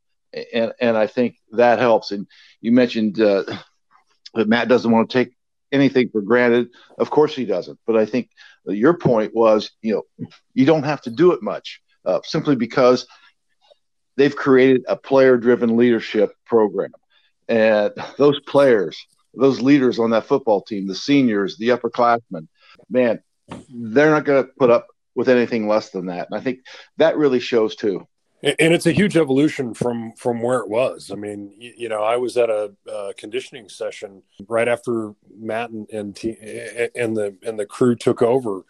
and 0.53 0.73
and 0.81 0.97
I 0.97 1.07
think 1.07 1.37
that 1.53 1.79
helps. 1.79 2.11
And 2.11 2.27
you 2.61 2.73
mentioned 2.73 3.21
uh, 3.21 3.45
that 4.35 4.49
Matt 4.49 4.69
doesn't 4.69 4.91
want 4.91 5.11
to 5.11 5.19
take 5.19 5.35
anything 5.73 6.09
for 6.11 6.23
granted. 6.23 6.69
Of 6.99 7.11
course 7.11 7.35
he 7.35 7.45
doesn't. 7.45 7.79
But 7.87 7.97
I 7.97 8.07
think 8.07 8.31
your 8.67 8.95
point 8.95 9.35
was, 9.35 9.71
you 9.83 9.95
know, 9.95 10.29
you 10.55 10.67
don't 10.67 10.85
have 10.85 11.03
to 11.03 11.11
do 11.11 11.33
it 11.33 11.43
much 11.43 11.81
uh, 12.05 12.21
simply 12.25 12.57
because 12.57 13.07
they've 14.17 14.35
created 14.35 14.85
a 14.89 14.97
player-driven 14.97 15.77
leadership 15.77 16.33
program 16.45 16.93
and 17.49 17.93
those 18.19 18.39
players, 18.41 19.07
those 19.35 19.61
leaders 19.61 19.99
on 19.99 20.11
that 20.11 20.27
football 20.27 20.63
team, 20.63 20.87
the 20.87 20.95
seniors, 20.95 21.57
the 21.57 21.69
upperclassmen, 21.69 22.47
man, 22.89 23.21
they're 23.69 24.11
not 24.11 24.25
going 24.25 24.45
to 24.45 24.51
put 24.59 24.71
up 24.71 24.89
with 25.15 25.29
anything 25.29 25.67
less 25.67 25.91
than 25.91 26.07
that. 26.07 26.29
And 26.31 26.39
I 26.39 26.43
think 26.43 26.61
that 26.99 27.17
really 27.17 27.41
shows 27.41 27.75
too. 27.77 28.07
And 28.43 28.73
it's 28.73 28.87
a 28.87 28.93
huge 28.93 29.19
evolution 29.19 29.75
from 29.75 30.13
from 30.13 30.41
where 30.41 30.61
it 30.61 30.69
was. 30.69 31.11
I 31.13 31.15
mean, 31.15 31.53
you, 31.59 31.91
know, 31.91 32.03
I 32.03 32.17
was 32.17 32.39
at 32.39 32.49
a 32.49 32.73
uh, 32.91 33.13
conditioning 33.19 33.69
session 33.69 34.23
right 34.49 34.67
after 34.67 35.13
Matt 35.39 35.71
and 35.71 35.91
and, 35.93 36.17
and 36.95 37.17
the 37.17 37.37
and 37.43 37.59
the 37.59 37.67
crew 37.67 37.95
took 37.95 38.23
over, 38.23 38.65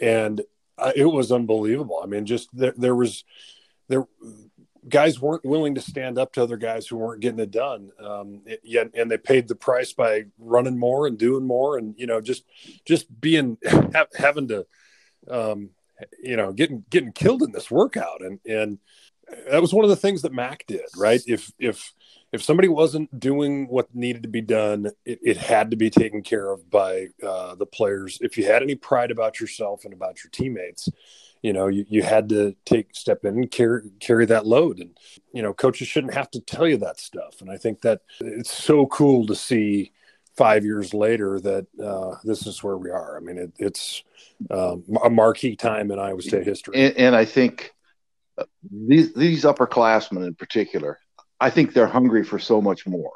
and 0.00 0.40
it 0.96 1.04
was 1.04 1.30
unbelievable. 1.30 2.00
I 2.02 2.06
mean, 2.06 2.24
just 2.24 2.48
there, 2.54 2.72
there 2.78 2.94
was 2.94 3.24
there 3.88 4.06
guys 4.88 5.20
weren't 5.20 5.44
willing 5.44 5.74
to 5.74 5.80
stand 5.80 6.18
up 6.18 6.32
to 6.32 6.42
other 6.42 6.56
guys 6.56 6.86
who 6.86 6.96
weren't 6.96 7.20
getting 7.20 7.40
it 7.40 7.50
done. 7.50 7.90
Um, 8.02 8.42
it, 8.46 8.60
yeah, 8.64 8.84
and 8.94 9.10
they 9.10 9.18
paid 9.18 9.48
the 9.48 9.54
price 9.54 9.92
by 9.92 10.24
running 10.38 10.78
more 10.78 11.06
and 11.06 11.18
doing 11.18 11.46
more, 11.46 11.76
and 11.76 11.94
you 11.98 12.06
know, 12.06 12.20
just 12.20 12.44
just 12.84 13.20
being 13.20 13.58
ha- 13.66 14.06
having 14.16 14.48
to, 14.48 14.66
um, 15.28 15.70
you 16.22 16.36
know, 16.36 16.52
getting 16.52 16.84
getting 16.90 17.12
killed 17.12 17.42
in 17.42 17.52
this 17.52 17.70
workout, 17.70 18.22
and 18.22 18.40
and 18.46 18.78
that 19.50 19.60
was 19.60 19.72
one 19.72 19.84
of 19.84 19.90
the 19.90 19.96
things 19.96 20.22
that 20.22 20.32
Mac 20.32 20.64
did, 20.66 20.86
right? 20.96 21.20
If 21.26 21.52
if 21.58 21.92
if 22.32 22.42
somebody 22.42 22.68
wasn't 22.68 23.18
doing 23.18 23.66
what 23.68 23.94
needed 23.94 24.22
to 24.22 24.28
be 24.28 24.40
done, 24.40 24.86
it, 25.04 25.18
it 25.22 25.36
had 25.36 25.70
to 25.72 25.76
be 25.76 25.90
taken 25.90 26.22
care 26.22 26.50
of 26.50 26.70
by 26.70 27.08
uh, 27.26 27.54
the 27.56 27.66
players. 27.66 28.18
If 28.20 28.38
you 28.38 28.46
had 28.46 28.62
any 28.62 28.76
pride 28.76 29.10
about 29.10 29.40
yourself 29.40 29.84
and 29.84 29.92
about 29.92 30.22
your 30.22 30.30
teammates, 30.30 30.88
you 31.42 31.52
know 31.52 31.68
you, 31.68 31.84
you 31.88 32.02
had 32.02 32.28
to 32.28 32.54
take 32.64 32.94
step 32.94 33.24
in 33.24 33.34
and 33.34 33.50
carry 33.50 33.82
carry 33.98 34.26
that 34.26 34.46
load 34.46 34.78
and 34.78 34.96
you 35.32 35.42
know 35.42 35.52
coaches 35.52 35.88
shouldn't 35.88 36.14
have 36.14 36.30
to 36.30 36.40
tell 36.40 36.66
you 36.66 36.76
that 36.76 37.00
stuff 37.00 37.40
and 37.40 37.50
i 37.50 37.56
think 37.56 37.80
that 37.80 38.02
it's 38.20 38.52
so 38.52 38.86
cool 38.86 39.26
to 39.26 39.34
see 39.34 39.92
five 40.36 40.64
years 40.64 40.94
later 40.94 41.40
that 41.40 41.66
uh, 41.82 42.14
this 42.24 42.46
is 42.46 42.62
where 42.62 42.76
we 42.76 42.90
are 42.90 43.16
i 43.16 43.20
mean 43.20 43.38
it, 43.38 43.52
it's 43.58 44.02
um, 44.50 44.84
a 45.04 45.10
marquee 45.10 45.56
time 45.56 45.90
in 45.90 45.98
iowa 45.98 46.22
state 46.22 46.44
history 46.44 46.74
and, 46.76 46.96
and 46.96 47.16
i 47.16 47.24
think 47.24 47.74
these 48.70 49.12
these 49.14 49.44
upperclassmen 49.44 50.26
in 50.26 50.34
particular 50.34 50.98
i 51.40 51.50
think 51.50 51.72
they're 51.72 51.86
hungry 51.86 52.24
for 52.24 52.38
so 52.38 52.60
much 52.60 52.86
more 52.86 53.12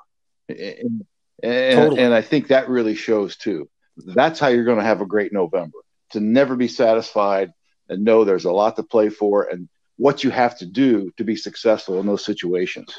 and, 0.49 1.05
and, 1.43 1.77
totally. 1.77 2.03
and 2.03 2.15
i 2.15 2.23
think 2.23 2.49
that 2.49 2.69
really 2.69 2.95
shows 2.95 3.37
too 3.37 3.69
that's 3.97 4.41
how 4.41 4.49
you're 4.49 4.65
going 4.65 4.79
to 4.79 4.85
have 4.85 5.01
a 5.01 5.07
great 5.07 5.33
november 5.33 5.79
to 6.11 6.21
never 6.21 6.57
be 6.57 6.69
satisfied 6.69 7.53
and 7.89 8.05
know 8.05 8.25
there's 8.25 8.45
a 8.45 8.53
lot 8.53 8.77
to 8.77 8.83
play 8.83 9.09
for 9.09 9.45
and 9.45 9.69
what 9.97 10.25
you 10.25 10.31
have 10.31 10.59
to 10.59 10.67
do 10.67 11.13
to 11.17 11.25
be 11.25 11.37
successful 11.37 12.01
in 12.01 12.07
those 12.07 12.25
situations. 12.25 12.99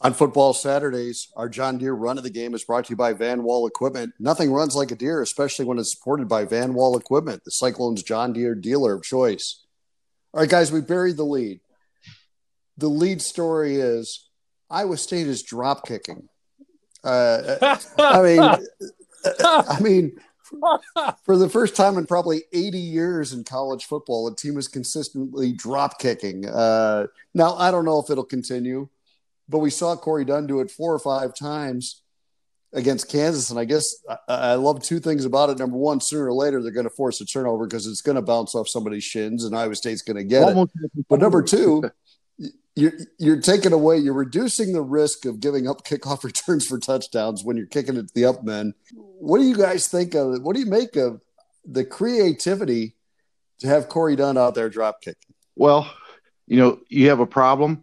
On 0.00 0.12
football 0.12 0.52
Saturdays, 0.52 1.28
our 1.36 1.48
John 1.48 1.78
Deere 1.78 1.92
run 1.92 2.18
of 2.18 2.24
the 2.24 2.30
game 2.30 2.54
is 2.54 2.64
brought 2.64 2.86
to 2.86 2.90
you 2.90 2.96
by 2.96 3.12
Van 3.12 3.44
Wall 3.44 3.66
Equipment. 3.66 4.12
Nothing 4.18 4.50
runs 4.50 4.74
like 4.74 4.90
a 4.90 4.96
deer, 4.96 5.22
especially 5.22 5.64
when 5.64 5.78
it's 5.78 5.94
supported 5.94 6.28
by 6.28 6.44
Van 6.44 6.74
Wall 6.74 6.96
Equipment, 6.96 7.42
the 7.44 7.52
Cyclones 7.52 8.02
John 8.02 8.32
Deere 8.32 8.56
dealer 8.56 8.94
of 8.94 9.04
choice. 9.04 9.64
All 10.34 10.40
right, 10.40 10.48
guys, 10.48 10.72
we 10.72 10.80
buried 10.80 11.18
the 11.18 11.24
lead. 11.24 11.60
The 12.78 12.88
lead 12.88 13.20
story 13.20 13.76
is 13.76 14.30
Iowa 14.70 14.96
State 14.96 15.26
is 15.26 15.42
drop 15.42 15.86
kicking. 15.86 16.28
Uh, 17.04 17.76
I 17.98 18.22
mean, 18.22 18.66
I 19.38 19.80
mean, 19.80 20.12
for 21.24 21.36
the 21.36 21.50
first 21.50 21.76
time 21.76 21.98
in 21.98 22.06
probably 22.06 22.44
80 22.52 22.78
years 22.78 23.34
in 23.34 23.44
college 23.44 23.84
football, 23.84 24.26
a 24.26 24.34
team 24.34 24.56
is 24.56 24.68
consistently 24.68 25.52
drop 25.52 25.98
kicking. 25.98 26.46
Uh, 26.46 27.08
now, 27.34 27.54
I 27.54 27.70
don't 27.70 27.84
know 27.84 27.98
if 28.00 28.08
it'll 28.08 28.24
continue, 28.24 28.88
but 29.50 29.58
we 29.58 29.68
saw 29.68 29.96
Corey 29.96 30.24
Dunn 30.24 30.46
do 30.46 30.60
it 30.60 30.70
four 30.70 30.94
or 30.94 30.98
five 30.98 31.34
times 31.34 32.02
against 32.74 33.10
Kansas. 33.10 33.50
And 33.50 33.58
I 33.58 33.64
guess 33.64 33.94
I, 34.08 34.16
I 34.28 34.54
love 34.54 34.82
two 34.82 35.00
things 35.00 35.24
about 35.24 35.50
it. 35.50 35.58
Number 35.58 35.76
one, 35.76 36.00
sooner 36.00 36.26
or 36.26 36.32
later, 36.32 36.62
they're 36.62 36.72
going 36.72 36.88
to 36.88 36.90
force 36.90 37.20
a 37.20 37.26
turnover 37.26 37.66
because 37.66 37.86
it's 37.86 38.02
going 38.02 38.16
to 38.16 38.22
bounce 38.22 38.54
off 38.54 38.68
somebody's 38.68 39.04
shins 39.04 39.44
and 39.44 39.56
Iowa 39.56 39.74
State's 39.74 40.02
going 40.02 40.16
to 40.16 40.24
get 40.24 40.56
it. 40.56 40.70
But 41.08 41.20
number 41.20 41.42
two, 41.42 41.82
you're 42.74 42.92
you're 43.18 43.40
taking 43.40 43.72
away 43.72 43.98
you're 43.98 44.14
reducing 44.14 44.72
the 44.72 44.82
risk 44.82 45.26
of 45.26 45.40
giving 45.40 45.68
up 45.68 45.84
kickoff 45.84 46.24
returns 46.24 46.66
for 46.66 46.78
touchdowns 46.78 47.44
when 47.44 47.56
you're 47.56 47.66
kicking 47.66 47.96
it 47.96 48.08
to 48.08 48.14
the 48.14 48.24
up 48.24 48.42
men 48.42 48.74
what 48.94 49.38
do 49.38 49.44
you 49.44 49.56
guys 49.56 49.88
think 49.88 50.14
of 50.14 50.42
what 50.42 50.54
do 50.54 50.60
you 50.60 50.66
make 50.66 50.96
of 50.96 51.20
the 51.64 51.84
creativity 51.84 52.94
to 53.60 53.66
have 53.66 53.88
corey 53.88 54.16
dunn 54.16 54.38
out 54.38 54.54
there 54.54 54.68
drop 54.68 55.00
kicking 55.00 55.34
well 55.54 55.92
you 56.46 56.56
know 56.56 56.80
you 56.88 57.08
have 57.08 57.20
a 57.20 57.26
problem 57.26 57.82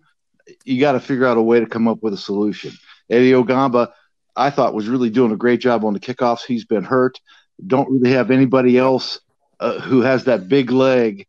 you 0.66 0.80
got 0.80 0.94
to 0.94 1.00
figure 1.00 1.26
out 1.26 1.38
a 1.38 1.42
way 1.42 1.60
to 1.60 1.68
come 1.68 1.88
up 1.88 2.02
with 2.02 2.14
a 2.14 2.18
solution 2.18 2.72
eddie 3.10 3.32
ogamba 3.32 3.92
i 4.36 4.50
thought 4.50 4.74
was 4.74 4.88
really 4.90 5.10
doing 5.10 5.32
a 5.32 5.38
great 5.38 5.60
job 5.60 5.84
on 5.84 5.94
the 5.94 6.00
kickoffs 6.00 6.46
he's 6.46 6.66
been 6.66 6.84
hurt 6.84 7.20
don't 7.68 7.90
really 7.92 8.12
have 8.12 8.32
anybody 8.32 8.78
else 8.78 9.20
uh, 9.60 9.80
who 9.80 10.02
has 10.02 10.24
that 10.24 10.48
big 10.48 10.72
leg 10.72 11.28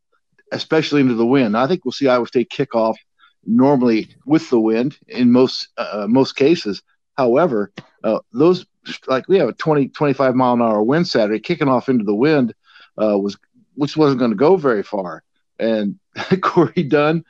especially 0.53 1.01
into 1.01 1.15
the 1.15 1.27
wind 1.27 1.57
i 1.57 1.67
think 1.67 1.85
we'll 1.85 1.93
see 1.93 2.09
iowa 2.09 2.27
state 2.27 2.51
kickoff 2.51 2.97
normally 3.45 4.15
with 4.27 4.49
the 4.51 4.61
wind 4.61 4.99
in 5.09 5.33
most 5.33 5.69
uh, 5.77 6.07
most 6.09 6.37
cases. 6.37 6.83
However, 7.17 7.73
uh, 8.05 8.21
those 8.33 8.67
like 9.07 9.29
we 9.29 9.39
have 9.39 9.49
a 9.49 9.53
20 9.53 9.89
25 9.89 10.35
mile 10.35 10.55
an 10.55 10.63
hour 10.63 10.83
wind 10.83 11.07
Saturday 11.09 11.41
kicking 11.41 11.69
off 11.69 11.89
into 11.89 12.05
the 12.05 12.15
wind 12.15 12.55
uh, 13.01 13.19
was 13.19 13.37
which 13.75 13.97
wasn't 13.97 14.19
going 14.19 14.31
to 14.31 14.37
go 14.37 14.57
very 14.57 14.83
far. 14.83 15.23
And 15.59 15.99
Corey 16.43 16.83
Dunn, 16.83 17.25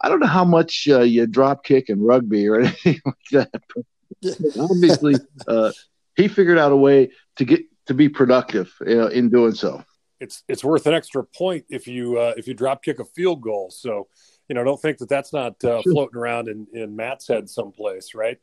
I 0.00 0.08
don't 0.08 0.20
know 0.20 0.26
how 0.26 0.44
much 0.44 0.88
uh, 0.88 1.00
you 1.00 1.26
drop 1.26 1.64
kick 1.64 1.88
in 1.88 2.00
rugby 2.02 2.48
or 2.48 2.60
anything 2.60 3.00
like 3.04 3.16
that. 3.32 3.62
obviously, 4.58 5.20
uh, 5.46 5.72
he 6.16 6.28
figured 6.28 6.58
out 6.58 6.72
a 6.72 6.76
way 6.76 7.10
to 7.36 7.44
get 7.44 7.62
to 7.86 7.94
be 7.94 8.08
productive 8.08 8.72
uh, 8.86 9.08
in 9.08 9.28
doing 9.30 9.54
so. 9.54 9.84
It's 10.20 10.44
it's 10.48 10.62
worth 10.62 10.86
an 10.86 10.94
extra 10.94 11.24
point 11.24 11.64
if 11.68 11.86
you 11.86 12.18
uh, 12.18 12.34
if 12.36 12.46
you 12.46 12.54
drop 12.54 12.82
kick 12.84 12.98
a 13.00 13.04
field 13.04 13.40
goal. 13.40 13.70
So 13.70 14.08
you 14.48 14.54
know, 14.54 14.64
don't 14.64 14.80
think 14.80 14.98
that 14.98 15.08
that's 15.08 15.32
not 15.32 15.62
uh, 15.64 15.82
floating 15.82 16.16
around 16.18 16.48
in, 16.48 16.66
in 16.72 16.94
Matt's 16.94 17.26
head 17.28 17.48
someplace, 17.48 18.14
right? 18.14 18.38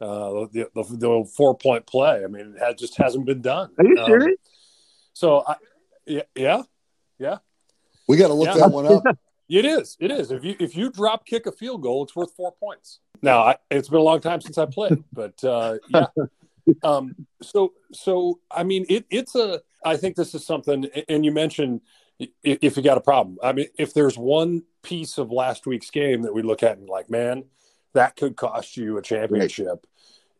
uh, 0.00 0.46
the, 0.52 0.68
the, 0.74 0.82
the 0.82 1.30
four 1.36 1.56
point 1.56 1.86
play. 1.86 2.22
I 2.22 2.26
mean, 2.26 2.54
it 2.56 2.62
has, 2.62 2.74
just 2.76 2.96
hasn't 2.98 3.24
been 3.24 3.40
done. 3.40 3.70
Are 3.78 3.84
you 3.84 3.98
Um, 3.98 4.06
serious? 4.06 4.36
So, 5.14 5.42
I, 5.46 5.56
yeah, 6.04 6.22
yeah, 6.34 6.62
yeah, 7.18 7.38
We 8.06 8.18
got 8.18 8.28
to 8.28 8.34
look 8.34 8.48
Yeah. 8.48 8.56
that 8.58 8.70
one 8.70 8.86
up. 8.86 9.02
it 9.48 9.64
is. 9.64 9.96
It 10.00 10.10
is. 10.10 10.30
If 10.30 10.44
you 10.44 10.56
if 10.58 10.76
you 10.76 10.90
drop 10.90 11.26
kick 11.26 11.46
a 11.46 11.52
field 11.52 11.82
goal, 11.82 12.04
it's 12.04 12.16
worth 12.16 12.32
four 12.34 12.52
points. 12.52 13.00
Now, 13.22 13.40
I, 13.40 13.56
it's 13.70 13.88
been 13.88 14.00
a 14.00 14.02
long 14.02 14.20
time 14.20 14.40
since 14.40 14.58
I 14.58 14.66
played, 14.66 15.02
but 15.12 15.42
uh, 15.44 15.78
yeah. 15.88 16.06
Um, 16.82 17.14
so, 17.42 17.74
so 17.92 18.40
I 18.50 18.64
mean, 18.64 18.86
it, 18.88 19.06
it's 19.10 19.34
a. 19.34 19.60
I 19.84 19.96
think 19.96 20.16
this 20.16 20.34
is 20.34 20.44
something, 20.44 20.86
and 21.08 21.24
you 21.24 21.30
mentioned 21.30 21.80
if 22.42 22.76
you 22.76 22.82
got 22.82 22.98
a 22.98 23.02
problem. 23.02 23.38
I 23.42 23.52
mean, 23.52 23.66
if 23.78 23.94
there's 23.94 24.16
one 24.16 24.62
piece 24.82 25.18
of 25.18 25.30
last 25.30 25.66
week's 25.66 25.90
game 25.90 26.22
that 26.22 26.34
we 26.34 26.42
look 26.42 26.62
at 26.62 26.78
and 26.78 26.88
like, 26.88 27.10
man, 27.10 27.44
that 27.92 28.16
could 28.16 28.36
cost 28.36 28.76
you 28.76 28.96
a 28.98 29.02
championship. 29.02 29.86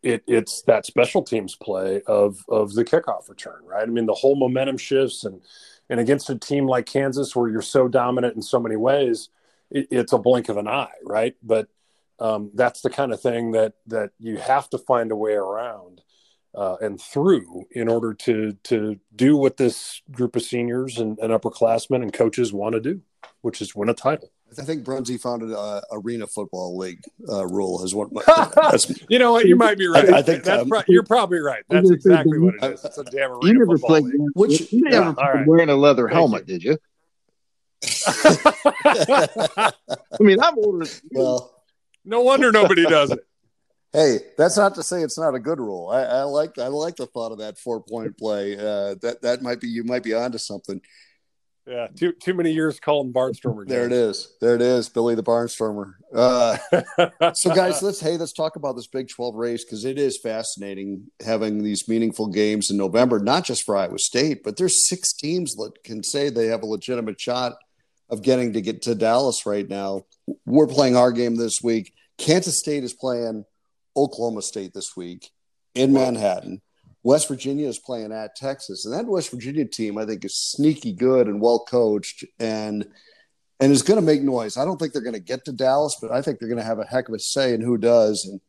It, 0.03 0.23
it's 0.27 0.61
that 0.63 0.85
special 0.85 1.23
teams 1.23 1.55
play 1.55 2.01
of 2.07 2.43
of 2.49 2.73
the 2.73 2.85
kickoff 2.85 3.29
return, 3.29 3.61
right? 3.65 3.83
I 3.83 3.91
mean, 3.91 4.05
the 4.05 4.13
whole 4.13 4.35
momentum 4.35 4.77
shifts, 4.77 5.23
and 5.23 5.41
and 5.89 5.99
against 5.99 6.29
a 6.29 6.37
team 6.37 6.67
like 6.67 6.85
Kansas, 6.85 7.35
where 7.35 7.49
you're 7.49 7.61
so 7.61 7.87
dominant 7.87 8.35
in 8.35 8.41
so 8.41 8.59
many 8.59 8.75
ways, 8.75 9.29
it, 9.71 9.87
it's 9.91 10.13
a 10.13 10.17
blink 10.17 10.49
of 10.49 10.57
an 10.57 10.67
eye, 10.67 10.91
right? 11.03 11.35
But 11.41 11.67
um, 12.19 12.51
that's 12.53 12.81
the 12.81 12.89
kind 12.89 13.13
of 13.13 13.21
thing 13.21 13.51
that 13.51 13.73
that 13.87 14.11
you 14.19 14.37
have 14.37 14.69
to 14.71 14.77
find 14.77 15.11
a 15.11 15.15
way 15.15 15.33
around 15.33 16.01
uh, 16.55 16.77
and 16.81 16.99
through 16.99 17.65
in 17.71 17.87
order 17.87 18.13
to 18.13 18.53
to 18.63 18.99
do 19.15 19.37
what 19.37 19.57
this 19.57 20.01
group 20.11 20.35
of 20.35 20.41
seniors 20.41 20.97
and, 20.97 21.19
and 21.19 21.31
upperclassmen 21.31 22.01
and 22.01 22.13
coaches 22.13 22.51
want 22.51 22.73
to 22.73 22.81
do, 22.81 23.01
which 23.41 23.61
is 23.61 23.75
win 23.75 23.89
a 23.89 23.93
title. 23.93 24.31
I 24.59 24.63
think 24.63 24.83
Brunsey 24.83 25.17
founded 25.17 25.51
uh, 25.51 25.81
Arena 25.91 26.25
Football 26.25 26.77
League 26.77 27.01
uh, 27.29 27.45
rule 27.45 27.83
as 27.83 27.93
what. 27.93 28.09
That's, 28.55 28.91
You 29.09 29.19
know 29.19 29.31
what? 29.33 29.45
You 29.45 29.55
might 29.55 29.77
be 29.77 29.87
right. 29.87 30.09
I- 30.11 30.19
I 30.19 30.21
think, 30.21 30.43
that's 30.43 30.63
um, 30.63 30.69
pro- 30.69 30.81
you're 30.87 31.03
probably 31.03 31.39
right. 31.39 31.63
That's 31.69 31.89
exactly 31.91 32.39
what 32.39 32.55
it 32.55 32.63
is. 32.73 32.83
It's 32.85 32.97
a 32.97 33.03
damn 33.03 33.37
You 33.41 33.53
never 33.53 33.77
football 33.77 33.89
played. 33.89 34.03
league. 34.05 34.21
Which- 34.33 34.71
you 34.73 34.81
never 34.89 34.95
yeah, 34.95 35.13
all 35.17 35.33
right. 35.33 35.45
wearing 35.47 35.69
a 35.69 35.75
leather 35.75 36.07
Thank 36.07 36.15
helmet, 36.17 36.45
did 36.47 36.63
you? 36.63 36.77
I 38.07 39.71
mean, 40.19 40.39
I'm 40.41 40.57
older. 40.57 40.85
than 40.85 40.99
you. 41.11 41.19
well, 41.19 41.63
no 42.05 42.21
wonder 42.21 42.51
nobody 42.51 42.83
does 42.85 43.11
it. 43.11 43.19
hey, 43.93 44.19
that's 44.37 44.57
not 44.57 44.75
to 44.75 44.83
say 44.83 45.01
it's 45.01 45.17
not 45.17 45.35
a 45.35 45.39
good 45.39 45.59
rule. 45.59 45.89
I, 45.89 46.01
I 46.03 46.23
like 46.23 46.57
I 46.57 46.67
like 46.67 46.95
the 46.95 47.05
thought 47.05 47.31
of 47.31 47.39
that 47.39 47.57
four 47.57 47.81
point 47.81 48.17
play. 48.17 48.55
Uh, 48.57 48.95
that 49.01 49.19
that 49.21 49.41
might 49.41 49.59
be 49.61 49.67
you 49.67 49.83
might 49.83 50.03
be 50.03 50.13
onto 50.13 50.37
something. 50.37 50.81
Yeah, 51.67 51.87
too 51.87 52.13
too 52.13 52.33
many 52.33 52.53
years 52.53 52.79
calling 52.79 53.11
Barnstormer. 53.11 53.67
There 53.67 53.85
it 53.85 53.91
is. 53.91 54.33
There 54.39 54.55
it 54.55 54.61
is. 54.61 54.87
Billy 54.87 55.15
the 55.15 55.23
Barnstormer. 55.23 55.95
Uh, 56.15 56.57
so 57.33 57.53
guys 57.53 57.83
let's 57.83 57.99
hey 57.99 58.15
let's 58.15 58.31
talk 58.31 58.55
about 58.55 58.77
this 58.77 58.87
big 58.87 59.09
12 59.09 59.35
race 59.35 59.65
because 59.65 59.83
it 59.83 59.99
is 59.99 60.17
fascinating 60.17 61.11
having 61.25 61.61
these 61.61 61.89
meaningful 61.89 62.27
games 62.27 62.71
in 62.71 62.77
november 62.77 63.19
not 63.19 63.43
just 63.43 63.63
for 63.63 63.75
iowa 63.75 63.99
state 63.99 64.41
but 64.43 64.55
there's 64.55 64.87
six 64.87 65.11
teams 65.11 65.55
that 65.55 65.73
can 65.83 66.01
say 66.01 66.29
they 66.29 66.47
have 66.47 66.63
a 66.63 66.65
legitimate 66.65 67.19
shot 67.19 67.53
of 68.09 68.21
getting 68.21 68.53
to 68.53 68.61
get 68.61 68.81
to 68.81 68.95
dallas 68.95 69.45
right 69.45 69.67
now 69.67 70.05
we're 70.45 70.65
playing 70.65 70.95
our 70.95 71.11
game 71.11 71.35
this 71.35 71.61
week 71.61 71.93
kansas 72.17 72.57
state 72.57 72.85
is 72.85 72.93
playing 72.93 73.43
oklahoma 73.97 74.41
state 74.41 74.73
this 74.73 74.95
week 74.95 75.29
in 75.75 75.91
manhattan 75.91 76.61
west 77.03 77.27
virginia 77.27 77.67
is 77.67 77.79
playing 77.79 78.11
at 78.11 78.35
texas 78.35 78.85
and 78.85 78.93
that 78.93 79.05
west 79.05 79.31
virginia 79.31 79.65
team 79.65 79.97
i 79.97 80.05
think 80.05 80.23
is 80.25 80.35
sneaky 80.35 80.93
good 80.93 81.27
and 81.27 81.41
well 81.41 81.65
coached 81.67 82.25
and 82.39 82.87
and 83.59 83.71
is 83.71 83.81
going 83.81 83.99
to 83.99 84.05
make 84.05 84.21
noise. 84.21 84.57
I 84.57 84.65
don't 84.65 84.77
think 84.77 84.93
they're 84.93 85.01
going 85.01 85.13
to 85.13 85.19
get 85.19 85.45
to 85.45 85.51
Dallas, 85.51 85.97
but 86.01 86.11
I 86.11 86.21
think 86.21 86.39
they're 86.39 86.49
going 86.49 86.59
to 86.59 86.63
have 86.63 86.79
a 86.79 86.85
heck 86.85 87.09
of 87.09 87.15
a 87.15 87.19
say 87.19 87.53
in 87.53 87.61
who 87.61 87.77
does. 87.77 88.25
And 88.25 88.39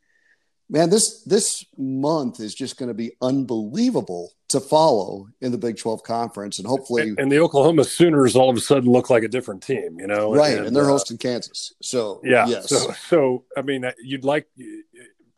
man, 0.68 0.90
this 0.90 1.22
this 1.24 1.64
month 1.76 2.40
is 2.40 2.54
just 2.54 2.76
going 2.76 2.88
to 2.88 2.94
be 2.94 3.12
unbelievable 3.22 4.32
to 4.48 4.60
follow 4.60 5.28
in 5.40 5.52
the 5.52 5.58
Big 5.58 5.76
12 5.76 6.02
conference, 6.02 6.58
and 6.58 6.66
hopefully, 6.66 7.02
and, 7.02 7.18
and 7.18 7.32
the 7.32 7.38
Oklahoma 7.38 7.84
Sooners 7.84 8.34
all 8.34 8.48
of 8.48 8.56
a 8.56 8.60
sudden 8.60 8.90
look 8.90 9.10
like 9.10 9.22
a 9.22 9.28
different 9.28 9.62
team, 9.62 9.98
you 9.98 10.06
know? 10.06 10.34
right. 10.34 10.56
And, 10.56 10.74
they're 10.74 10.84
uh, 10.84 10.88
hosting 10.88 11.18
Kansas, 11.18 11.74
so 11.82 12.20
Yeah. 12.24 12.46
yes, 12.46 12.70
So, 12.70 12.92
so 13.08 13.44
I 13.56 13.62
mean, 13.62 13.84
uh, 13.84 13.92
you'd 14.02 14.24
like 14.24 14.46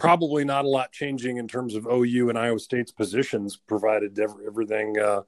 probably 0.00 0.44
not 0.44 0.64
a 0.64 0.68
lot 0.68 0.90
changing 0.90 1.36
in 1.36 1.46
terms 1.46 1.74
of 1.76 1.86
OU 1.86 2.30
and 2.30 2.38
Iowa 2.38 2.58
State's 2.58 2.90
positions, 2.90 3.56
provided 3.56 4.18
everything 4.18 4.98
uh, 4.98 5.22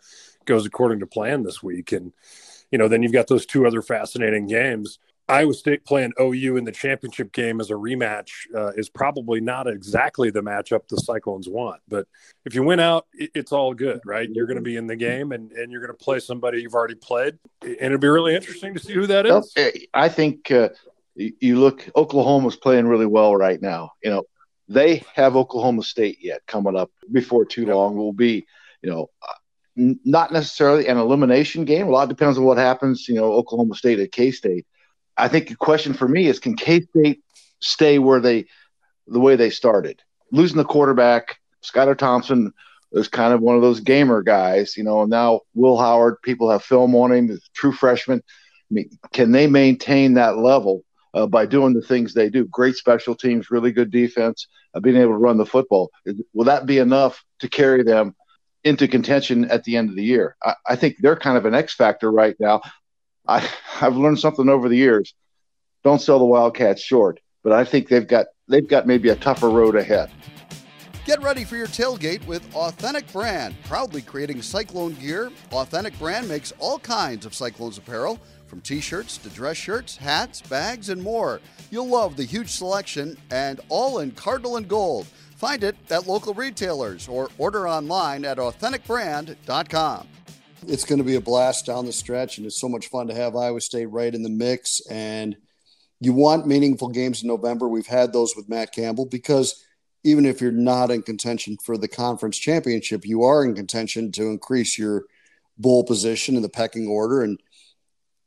goes 0.46 0.66
according 0.66 1.00
to 1.00 1.06
plan 1.06 1.42
this 1.42 1.62
week. 1.62 1.92
And 1.92 2.12
you 2.72 2.78
know, 2.78 2.88
then 2.88 3.02
you've 3.02 3.12
got 3.12 3.28
those 3.28 3.46
two 3.46 3.66
other 3.66 3.82
fascinating 3.82 4.46
games. 4.46 4.98
Iowa 5.28 5.54
State 5.54 5.84
playing 5.84 6.12
OU 6.20 6.56
in 6.56 6.64
the 6.64 6.72
championship 6.72 7.32
game 7.32 7.60
as 7.60 7.70
a 7.70 7.74
rematch 7.74 8.30
uh, 8.56 8.72
is 8.72 8.88
probably 8.88 9.40
not 9.40 9.68
exactly 9.68 10.30
the 10.30 10.42
matchup 10.42 10.88
the 10.88 10.96
Cyclones 10.96 11.48
want. 11.48 11.80
But 11.86 12.08
if 12.44 12.54
you 12.54 12.62
win 12.62 12.80
out, 12.80 13.06
it, 13.12 13.30
it's 13.34 13.52
all 13.52 13.72
good, 13.72 14.00
right? 14.04 14.28
You're 14.28 14.46
going 14.46 14.56
to 14.56 14.62
be 14.62 14.76
in 14.76 14.86
the 14.86 14.96
game 14.96 15.32
and, 15.32 15.52
and 15.52 15.70
you're 15.70 15.80
going 15.80 15.96
to 15.96 16.04
play 16.04 16.18
somebody 16.18 16.60
you've 16.60 16.74
already 16.74 16.96
played. 16.96 17.38
And 17.62 17.76
it'll 17.80 17.98
be 17.98 18.08
really 18.08 18.34
interesting 18.34 18.74
to 18.74 18.80
see 18.80 18.94
who 18.94 19.06
that 19.06 19.26
is. 19.26 19.54
I 19.94 20.08
think 20.08 20.50
uh, 20.50 20.70
you 21.14 21.60
look. 21.60 21.88
Oklahoma's 21.94 22.56
playing 22.56 22.86
really 22.86 23.06
well 23.06 23.36
right 23.36 23.60
now. 23.62 23.92
You 24.02 24.10
know, 24.10 24.24
they 24.68 25.04
have 25.14 25.36
Oklahoma 25.36 25.82
State 25.82 26.18
yet 26.20 26.42
coming 26.46 26.76
up 26.76 26.90
before 27.10 27.44
too 27.44 27.66
long. 27.66 27.96
Will 27.96 28.12
be, 28.12 28.46
you 28.82 28.90
know, 28.90 29.10
not 29.76 30.32
necessarily 30.32 30.86
an 30.86 30.98
elimination 30.98 31.64
game. 31.64 31.88
A 31.88 31.90
lot 31.90 32.08
depends 32.08 32.38
on 32.38 32.44
what 32.44 32.58
happens. 32.58 33.08
You 33.08 33.16
know, 33.16 33.32
Oklahoma 33.32 33.74
State 33.74 34.00
at 34.00 34.12
K 34.12 34.30
State. 34.30 34.66
I 35.16 35.28
think 35.28 35.48
the 35.48 35.56
question 35.56 35.92
for 35.92 36.08
me 36.08 36.26
is, 36.26 36.38
can 36.38 36.56
K 36.56 36.82
State 36.82 37.22
stay 37.60 37.98
where 37.98 38.20
they, 38.20 38.46
the 39.06 39.20
way 39.20 39.36
they 39.36 39.50
started? 39.50 40.02
Losing 40.30 40.58
the 40.58 40.64
quarterback, 40.64 41.38
Skylar 41.62 41.96
Thompson 41.96 42.52
was 42.92 43.08
kind 43.08 43.34
of 43.34 43.40
one 43.40 43.56
of 43.56 43.62
those 43.62 43.80
gamer 43.80 44.22
guys. 44.22 44.76
You 44.76 44.84
know, 44.84 45.02
and 45.02 45.10
now 45.10 45.40
Will 45.54 45.76
Howard. 45.76 46.22
People 46.22 46.50
have 46.50 46.62
film 46.62 46.94
on 46.94 47.12
him. 47.12 47.38
True 47.54 47.72
freshman. 47.72 48.18
I 48.18 48.74
mean, 48.74 48.90
can 49.12 49.32
they 49.32 49.46
maintain 49.46 50.14
that 50.14 50.38
level 50.38 50.84
uh, 51.14 51.26
by 51.26 51.46
doing 51.46 51.74
the 51.74 51.82
things 51.82 52.14
they 52.14 52.28
do? 52.28 52.44
Great 52.46 52.76
special 52.76 53.14
teams, 53.14 53.50
really 53.50 53.72
good 53.72 53.90
defense, 53.90 54.46
uh, 54.74 54.80
being 54.80 54.96
able 54.96 55.12
to 55.12 55.18
run 55.18 55.38
the 55.38 55.46
football. 55.46 55.90
Will 56.32 56.44
that 56.44 56.66
be 56.66 56.78
enough 56.78 57.22
to 57.40 57.48
carry 57.48 57.82
them 57.82 58.14
into 58.64 58.86
contention 58.88 59.44
at 59.46 59.64
the 59.64 59.76
end 59.76 59.90
of 59.90 59.96
the 59.96 60.04
year? 60.04 60.36
I, 60.42 60.54
I 60.68 60.76
think 60.76 60.96
they're 61.00 61.16
kind 61.16 61.36
of 61.36 61.44
an 61.44 61.54
X 61.54 61.74
factor 61.74 62.10
right 62.10 62.36
now. 62.38 62.60
I, 63.26 63.48
I've 63.80 63.96
learned 63.96 64.20
something 64.20 64.48
over 64.48 64.68
the 64.68 64.76
years. 64.76 65.14
Don't 65.84 66.00
sell 66.00 66.18
the 66.18 66.24
Wildcats 66.24 66.80
short, 66.80 67.20
but 67.42 67.52
I 67.52 67.64
think 67.64 67.88
they've 67.88 68.06
got 68.06 68.26
they've 68.48 68.66
got 68.66 68.86
maybe 68.86 69.08
a 69.08 69.16
tougher 69.16 69.50
road 69.50 69.74
ahead. 69.74 70.10
Get 71.04 71.20
ready 71.20 71.42
for 71.44 71.56
your 71.56 71.66
tailgate 71.66 72.24
with 72.26 72.54
Authentic 72.54 73.10
Brand. 73.12 73.56
Proudly 73.64 74.02
creating 74.02 74.40
Cyclone 74.40 74.94
gear, 74.94 75.32
Authentic 75.50 75.98
Brand 75.98 76.28
makes 76.28 76.52
all 76.60 76.78
kinds 76.78 77.26
of 77.26 77.34
Cyclones 77.34 77.76
apparel, 77.76 78.20
from 78.52 78.60
t 78.60 78.80
shirts 78.80 79.16
to 79.16 79.30
dress 79.30 79.56
shirts, 79.56 79.96
hats, 79.96 80.42
bags, 80.42 80.90
and 80.90 81.02
more. 81.02 81.40
You'll 81.70 81.88
love 81.88 82.18
the 82.18 82.24
huge 82.24 82.50
selection 82.50 83.16
and 83.30 83.62
all 83.70 84.00
in 84.00 84.10
cardinal 84.10 84.58
and 84.58 84.68
gold. 84.68 85.06
Find 85.36 85.64
it 85.64 85.74
at 85.88 86.06
local 86.06 86.34
retailers 86.34 87.08
or 87.08 87.30
order 87.38 87.66
online 87.66 88.26
at 88.26 88.36
AuthenticBrand.com. 88.36 90.06
it's 90.68 90.84
going 90.84 90.98
to 90.98 91.04
be 91.04 91.14
a 91.14 91.20
blast 91.20 91.64
down 91.64 91.86
the 91.86 91.94
stretch, 91.94 92.36
and 92.36 92.46
it's 92.46 92.60
so 92.60 92.68
much 92.68 92.88
fun 92.88 93.06
to 93.06 93.14
have 93.14 93.34
Iowa 93.34 93.58
State 93.62 93.86
right 93.86 94.14
in 94.14 94.22
the 94.22 94.28
mix. 94.28 94.82
And 94.86 95.34
you 95.98 96.12
want 96.12 96.46
meaningful 96.46 96.90
games 96.90 97.22
in 97.22 97.28
November. 97.28 97.68
We've 97.68 97.86
had 97.86 98.12
those 98.12 98.36
with 98.36 98.50
Matt 98.50 98.74
Campbell 98.74 99.06
because 99.06 99.64
even 100.04 100.26
if 100.26 100.42
you're 100.42 100.52
not 100.52 100.90
in 100.90 101.00
contention 101.00 101.56
for 101.64 101.78
the 101.78 101.88
conference 101.88 102.36
championship, 102.36 103.06
you 103.06 103.22
are 103.22 103.46
in 103.46 103.54
contention 103.54 104.12
to 104.12 104.24
increase 104.24 104.76
your 104.76 105.06
bowl 105.56 105.84
position 105.84 106.36
in 106.36 106.42
the 106.42 106.50
pecking 106.50 106.86
order. 106.86 107.22
And 107.22 107.40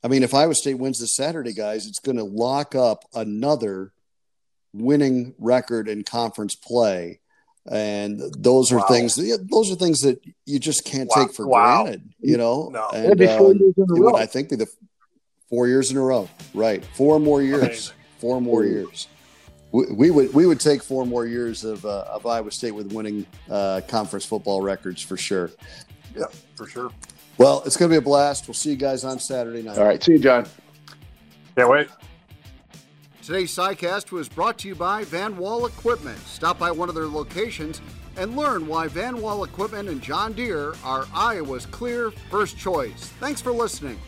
I 0.06 0.08
mean, 0.08 0.22
if 0.22 0.34
Iowa 0.34 0.54
State 0.54 0.74
wins 0.78 1.00
this 1.00 1.16
Saturday, 1.16 1.52
guys, 1.52 1.84
it's 1.88 1.98
going 1.98 2.16
to 2.16 2.22
lock 2.22 2.76
up 2.76 3.06
another 3.12 3.90
winning 4.72 5.34
record 5.36 5.88
in 5.88 6.04
conference 6.04 6.54
play. 6.54 7.18
And 7.68 8.20
those 8.38 8.70
are 8.70 8.76
Wow. 8.76 8.86
things. 8.86 9.16
Those 9.16 9.72
are 9.72 9.74
things 9.74 10.02
that 10.02 10.20
you 10.44 10.60
just 10.60 10.84
can't 10.84 11.10
Wow. 11.10 11.24
take 11.24 11.34
for 11.34 11.48
Wow. 11.48 11.82
granted. 11.82 12.08
You 12.20 12.36
know, 12.36 12.68
No. 12.72 12.86
and 12.94 13.06
That'd 13.06 13.18
be 13.18 13.26
four 13.26 13.50
um, 13.50 13.56
years 13.58 13.74
in 13.76 13.82
a 13.90 13.96
it 13.96 13.98
would. 13.98 14.14
I 14.14 14.26
think, 14.26 14.48
be 14.50 14.54
the 14.54 14.68
four 15.50 15.66
years 15.66 15.90
in 15.90 15.96
a 15.96 16.00
row. 16.02 16.28
Right, 16.54 16.84
four 16.94 17.18
more 17.18 17.42
years. 17.42 17.62
Amazing. 17.64 17.94
Four 18.20 18.40
more 18.40 18.64
years. 18.64 19.08
We, 19.72 19.86
we 19.90 20.10
would 20.12 20.32
we 20.32 20.46
would 20.46 20.60
take 20.60 20.84
four 20.84 21.04
more 21.04 21.26
years 21.26 21.64
of 21.64 21.84
uh, 21.84 22.04
of 22.12 22.24
Iowa 22.26 22.52
State 22.52 22.70
with 22.70 22.92
winning 22.92 23.26
uh, 23.50 23.80
conference 23.88 24.24
football 24.24 24.62
records 24.62 25.02
for 25.02 25.16
sure. 25.16 25.50
Yeah, 26.16 26.26
for 26.54 26.68
sure. 26.68 26.92
Well, 27.38 27.62
it's 27.66 27.76
going 27.76 27.90
to 27.90 27.94
be 27.94 27.98
a 27.98 28.02
blast. 28.02 28.48
We'll 28.48 28.54
see 28.54 28.70
you 28.70 28.76
guys 28.76 29.04
on 29.04 29.18
Saturday 29.18 29.62
night. 29.62 29.78
All 29.78 29.84
right, 29.84 30.02
see 30.02 30.12
you, 30.12 30.18
John. 30.18 30.46
Can't 31.56 31.68
wait. 31.68 31.88
Today's 33.22 33.54
SciCast 33.54 34.12
was 34.12 34.28
brought 34.28 34.56
to 34.58 34.68
you 34.68 34.74
by 34.74 35.04
Van 35.04 35.36
Wall 35.36 35.66
Equipment. 35.66 36.18
Stop 36.20 36.58
by 36.58 36.70
one 36.70 36.88
of 36.88 36.94
their 36.94 37.08
locations 37.08 37.80
and 38.16 38.36
learn 38.36 38.66
why 38.66 38.88
Van 38.88 39.20
Wall 39.20 39.44
Equipment 39.44 39.88
and 39.88 40.00
John 40.00 40.32
Deere 40.32 40.74
are 40.84 41.06
Iowa's 41.12 41.66
clear 41.66 42.10
first 42.30 42.56
choice. 42.56 43.12
Thanks 43.20 43.40
for 43.40 43.52
listening. 43.52 43.98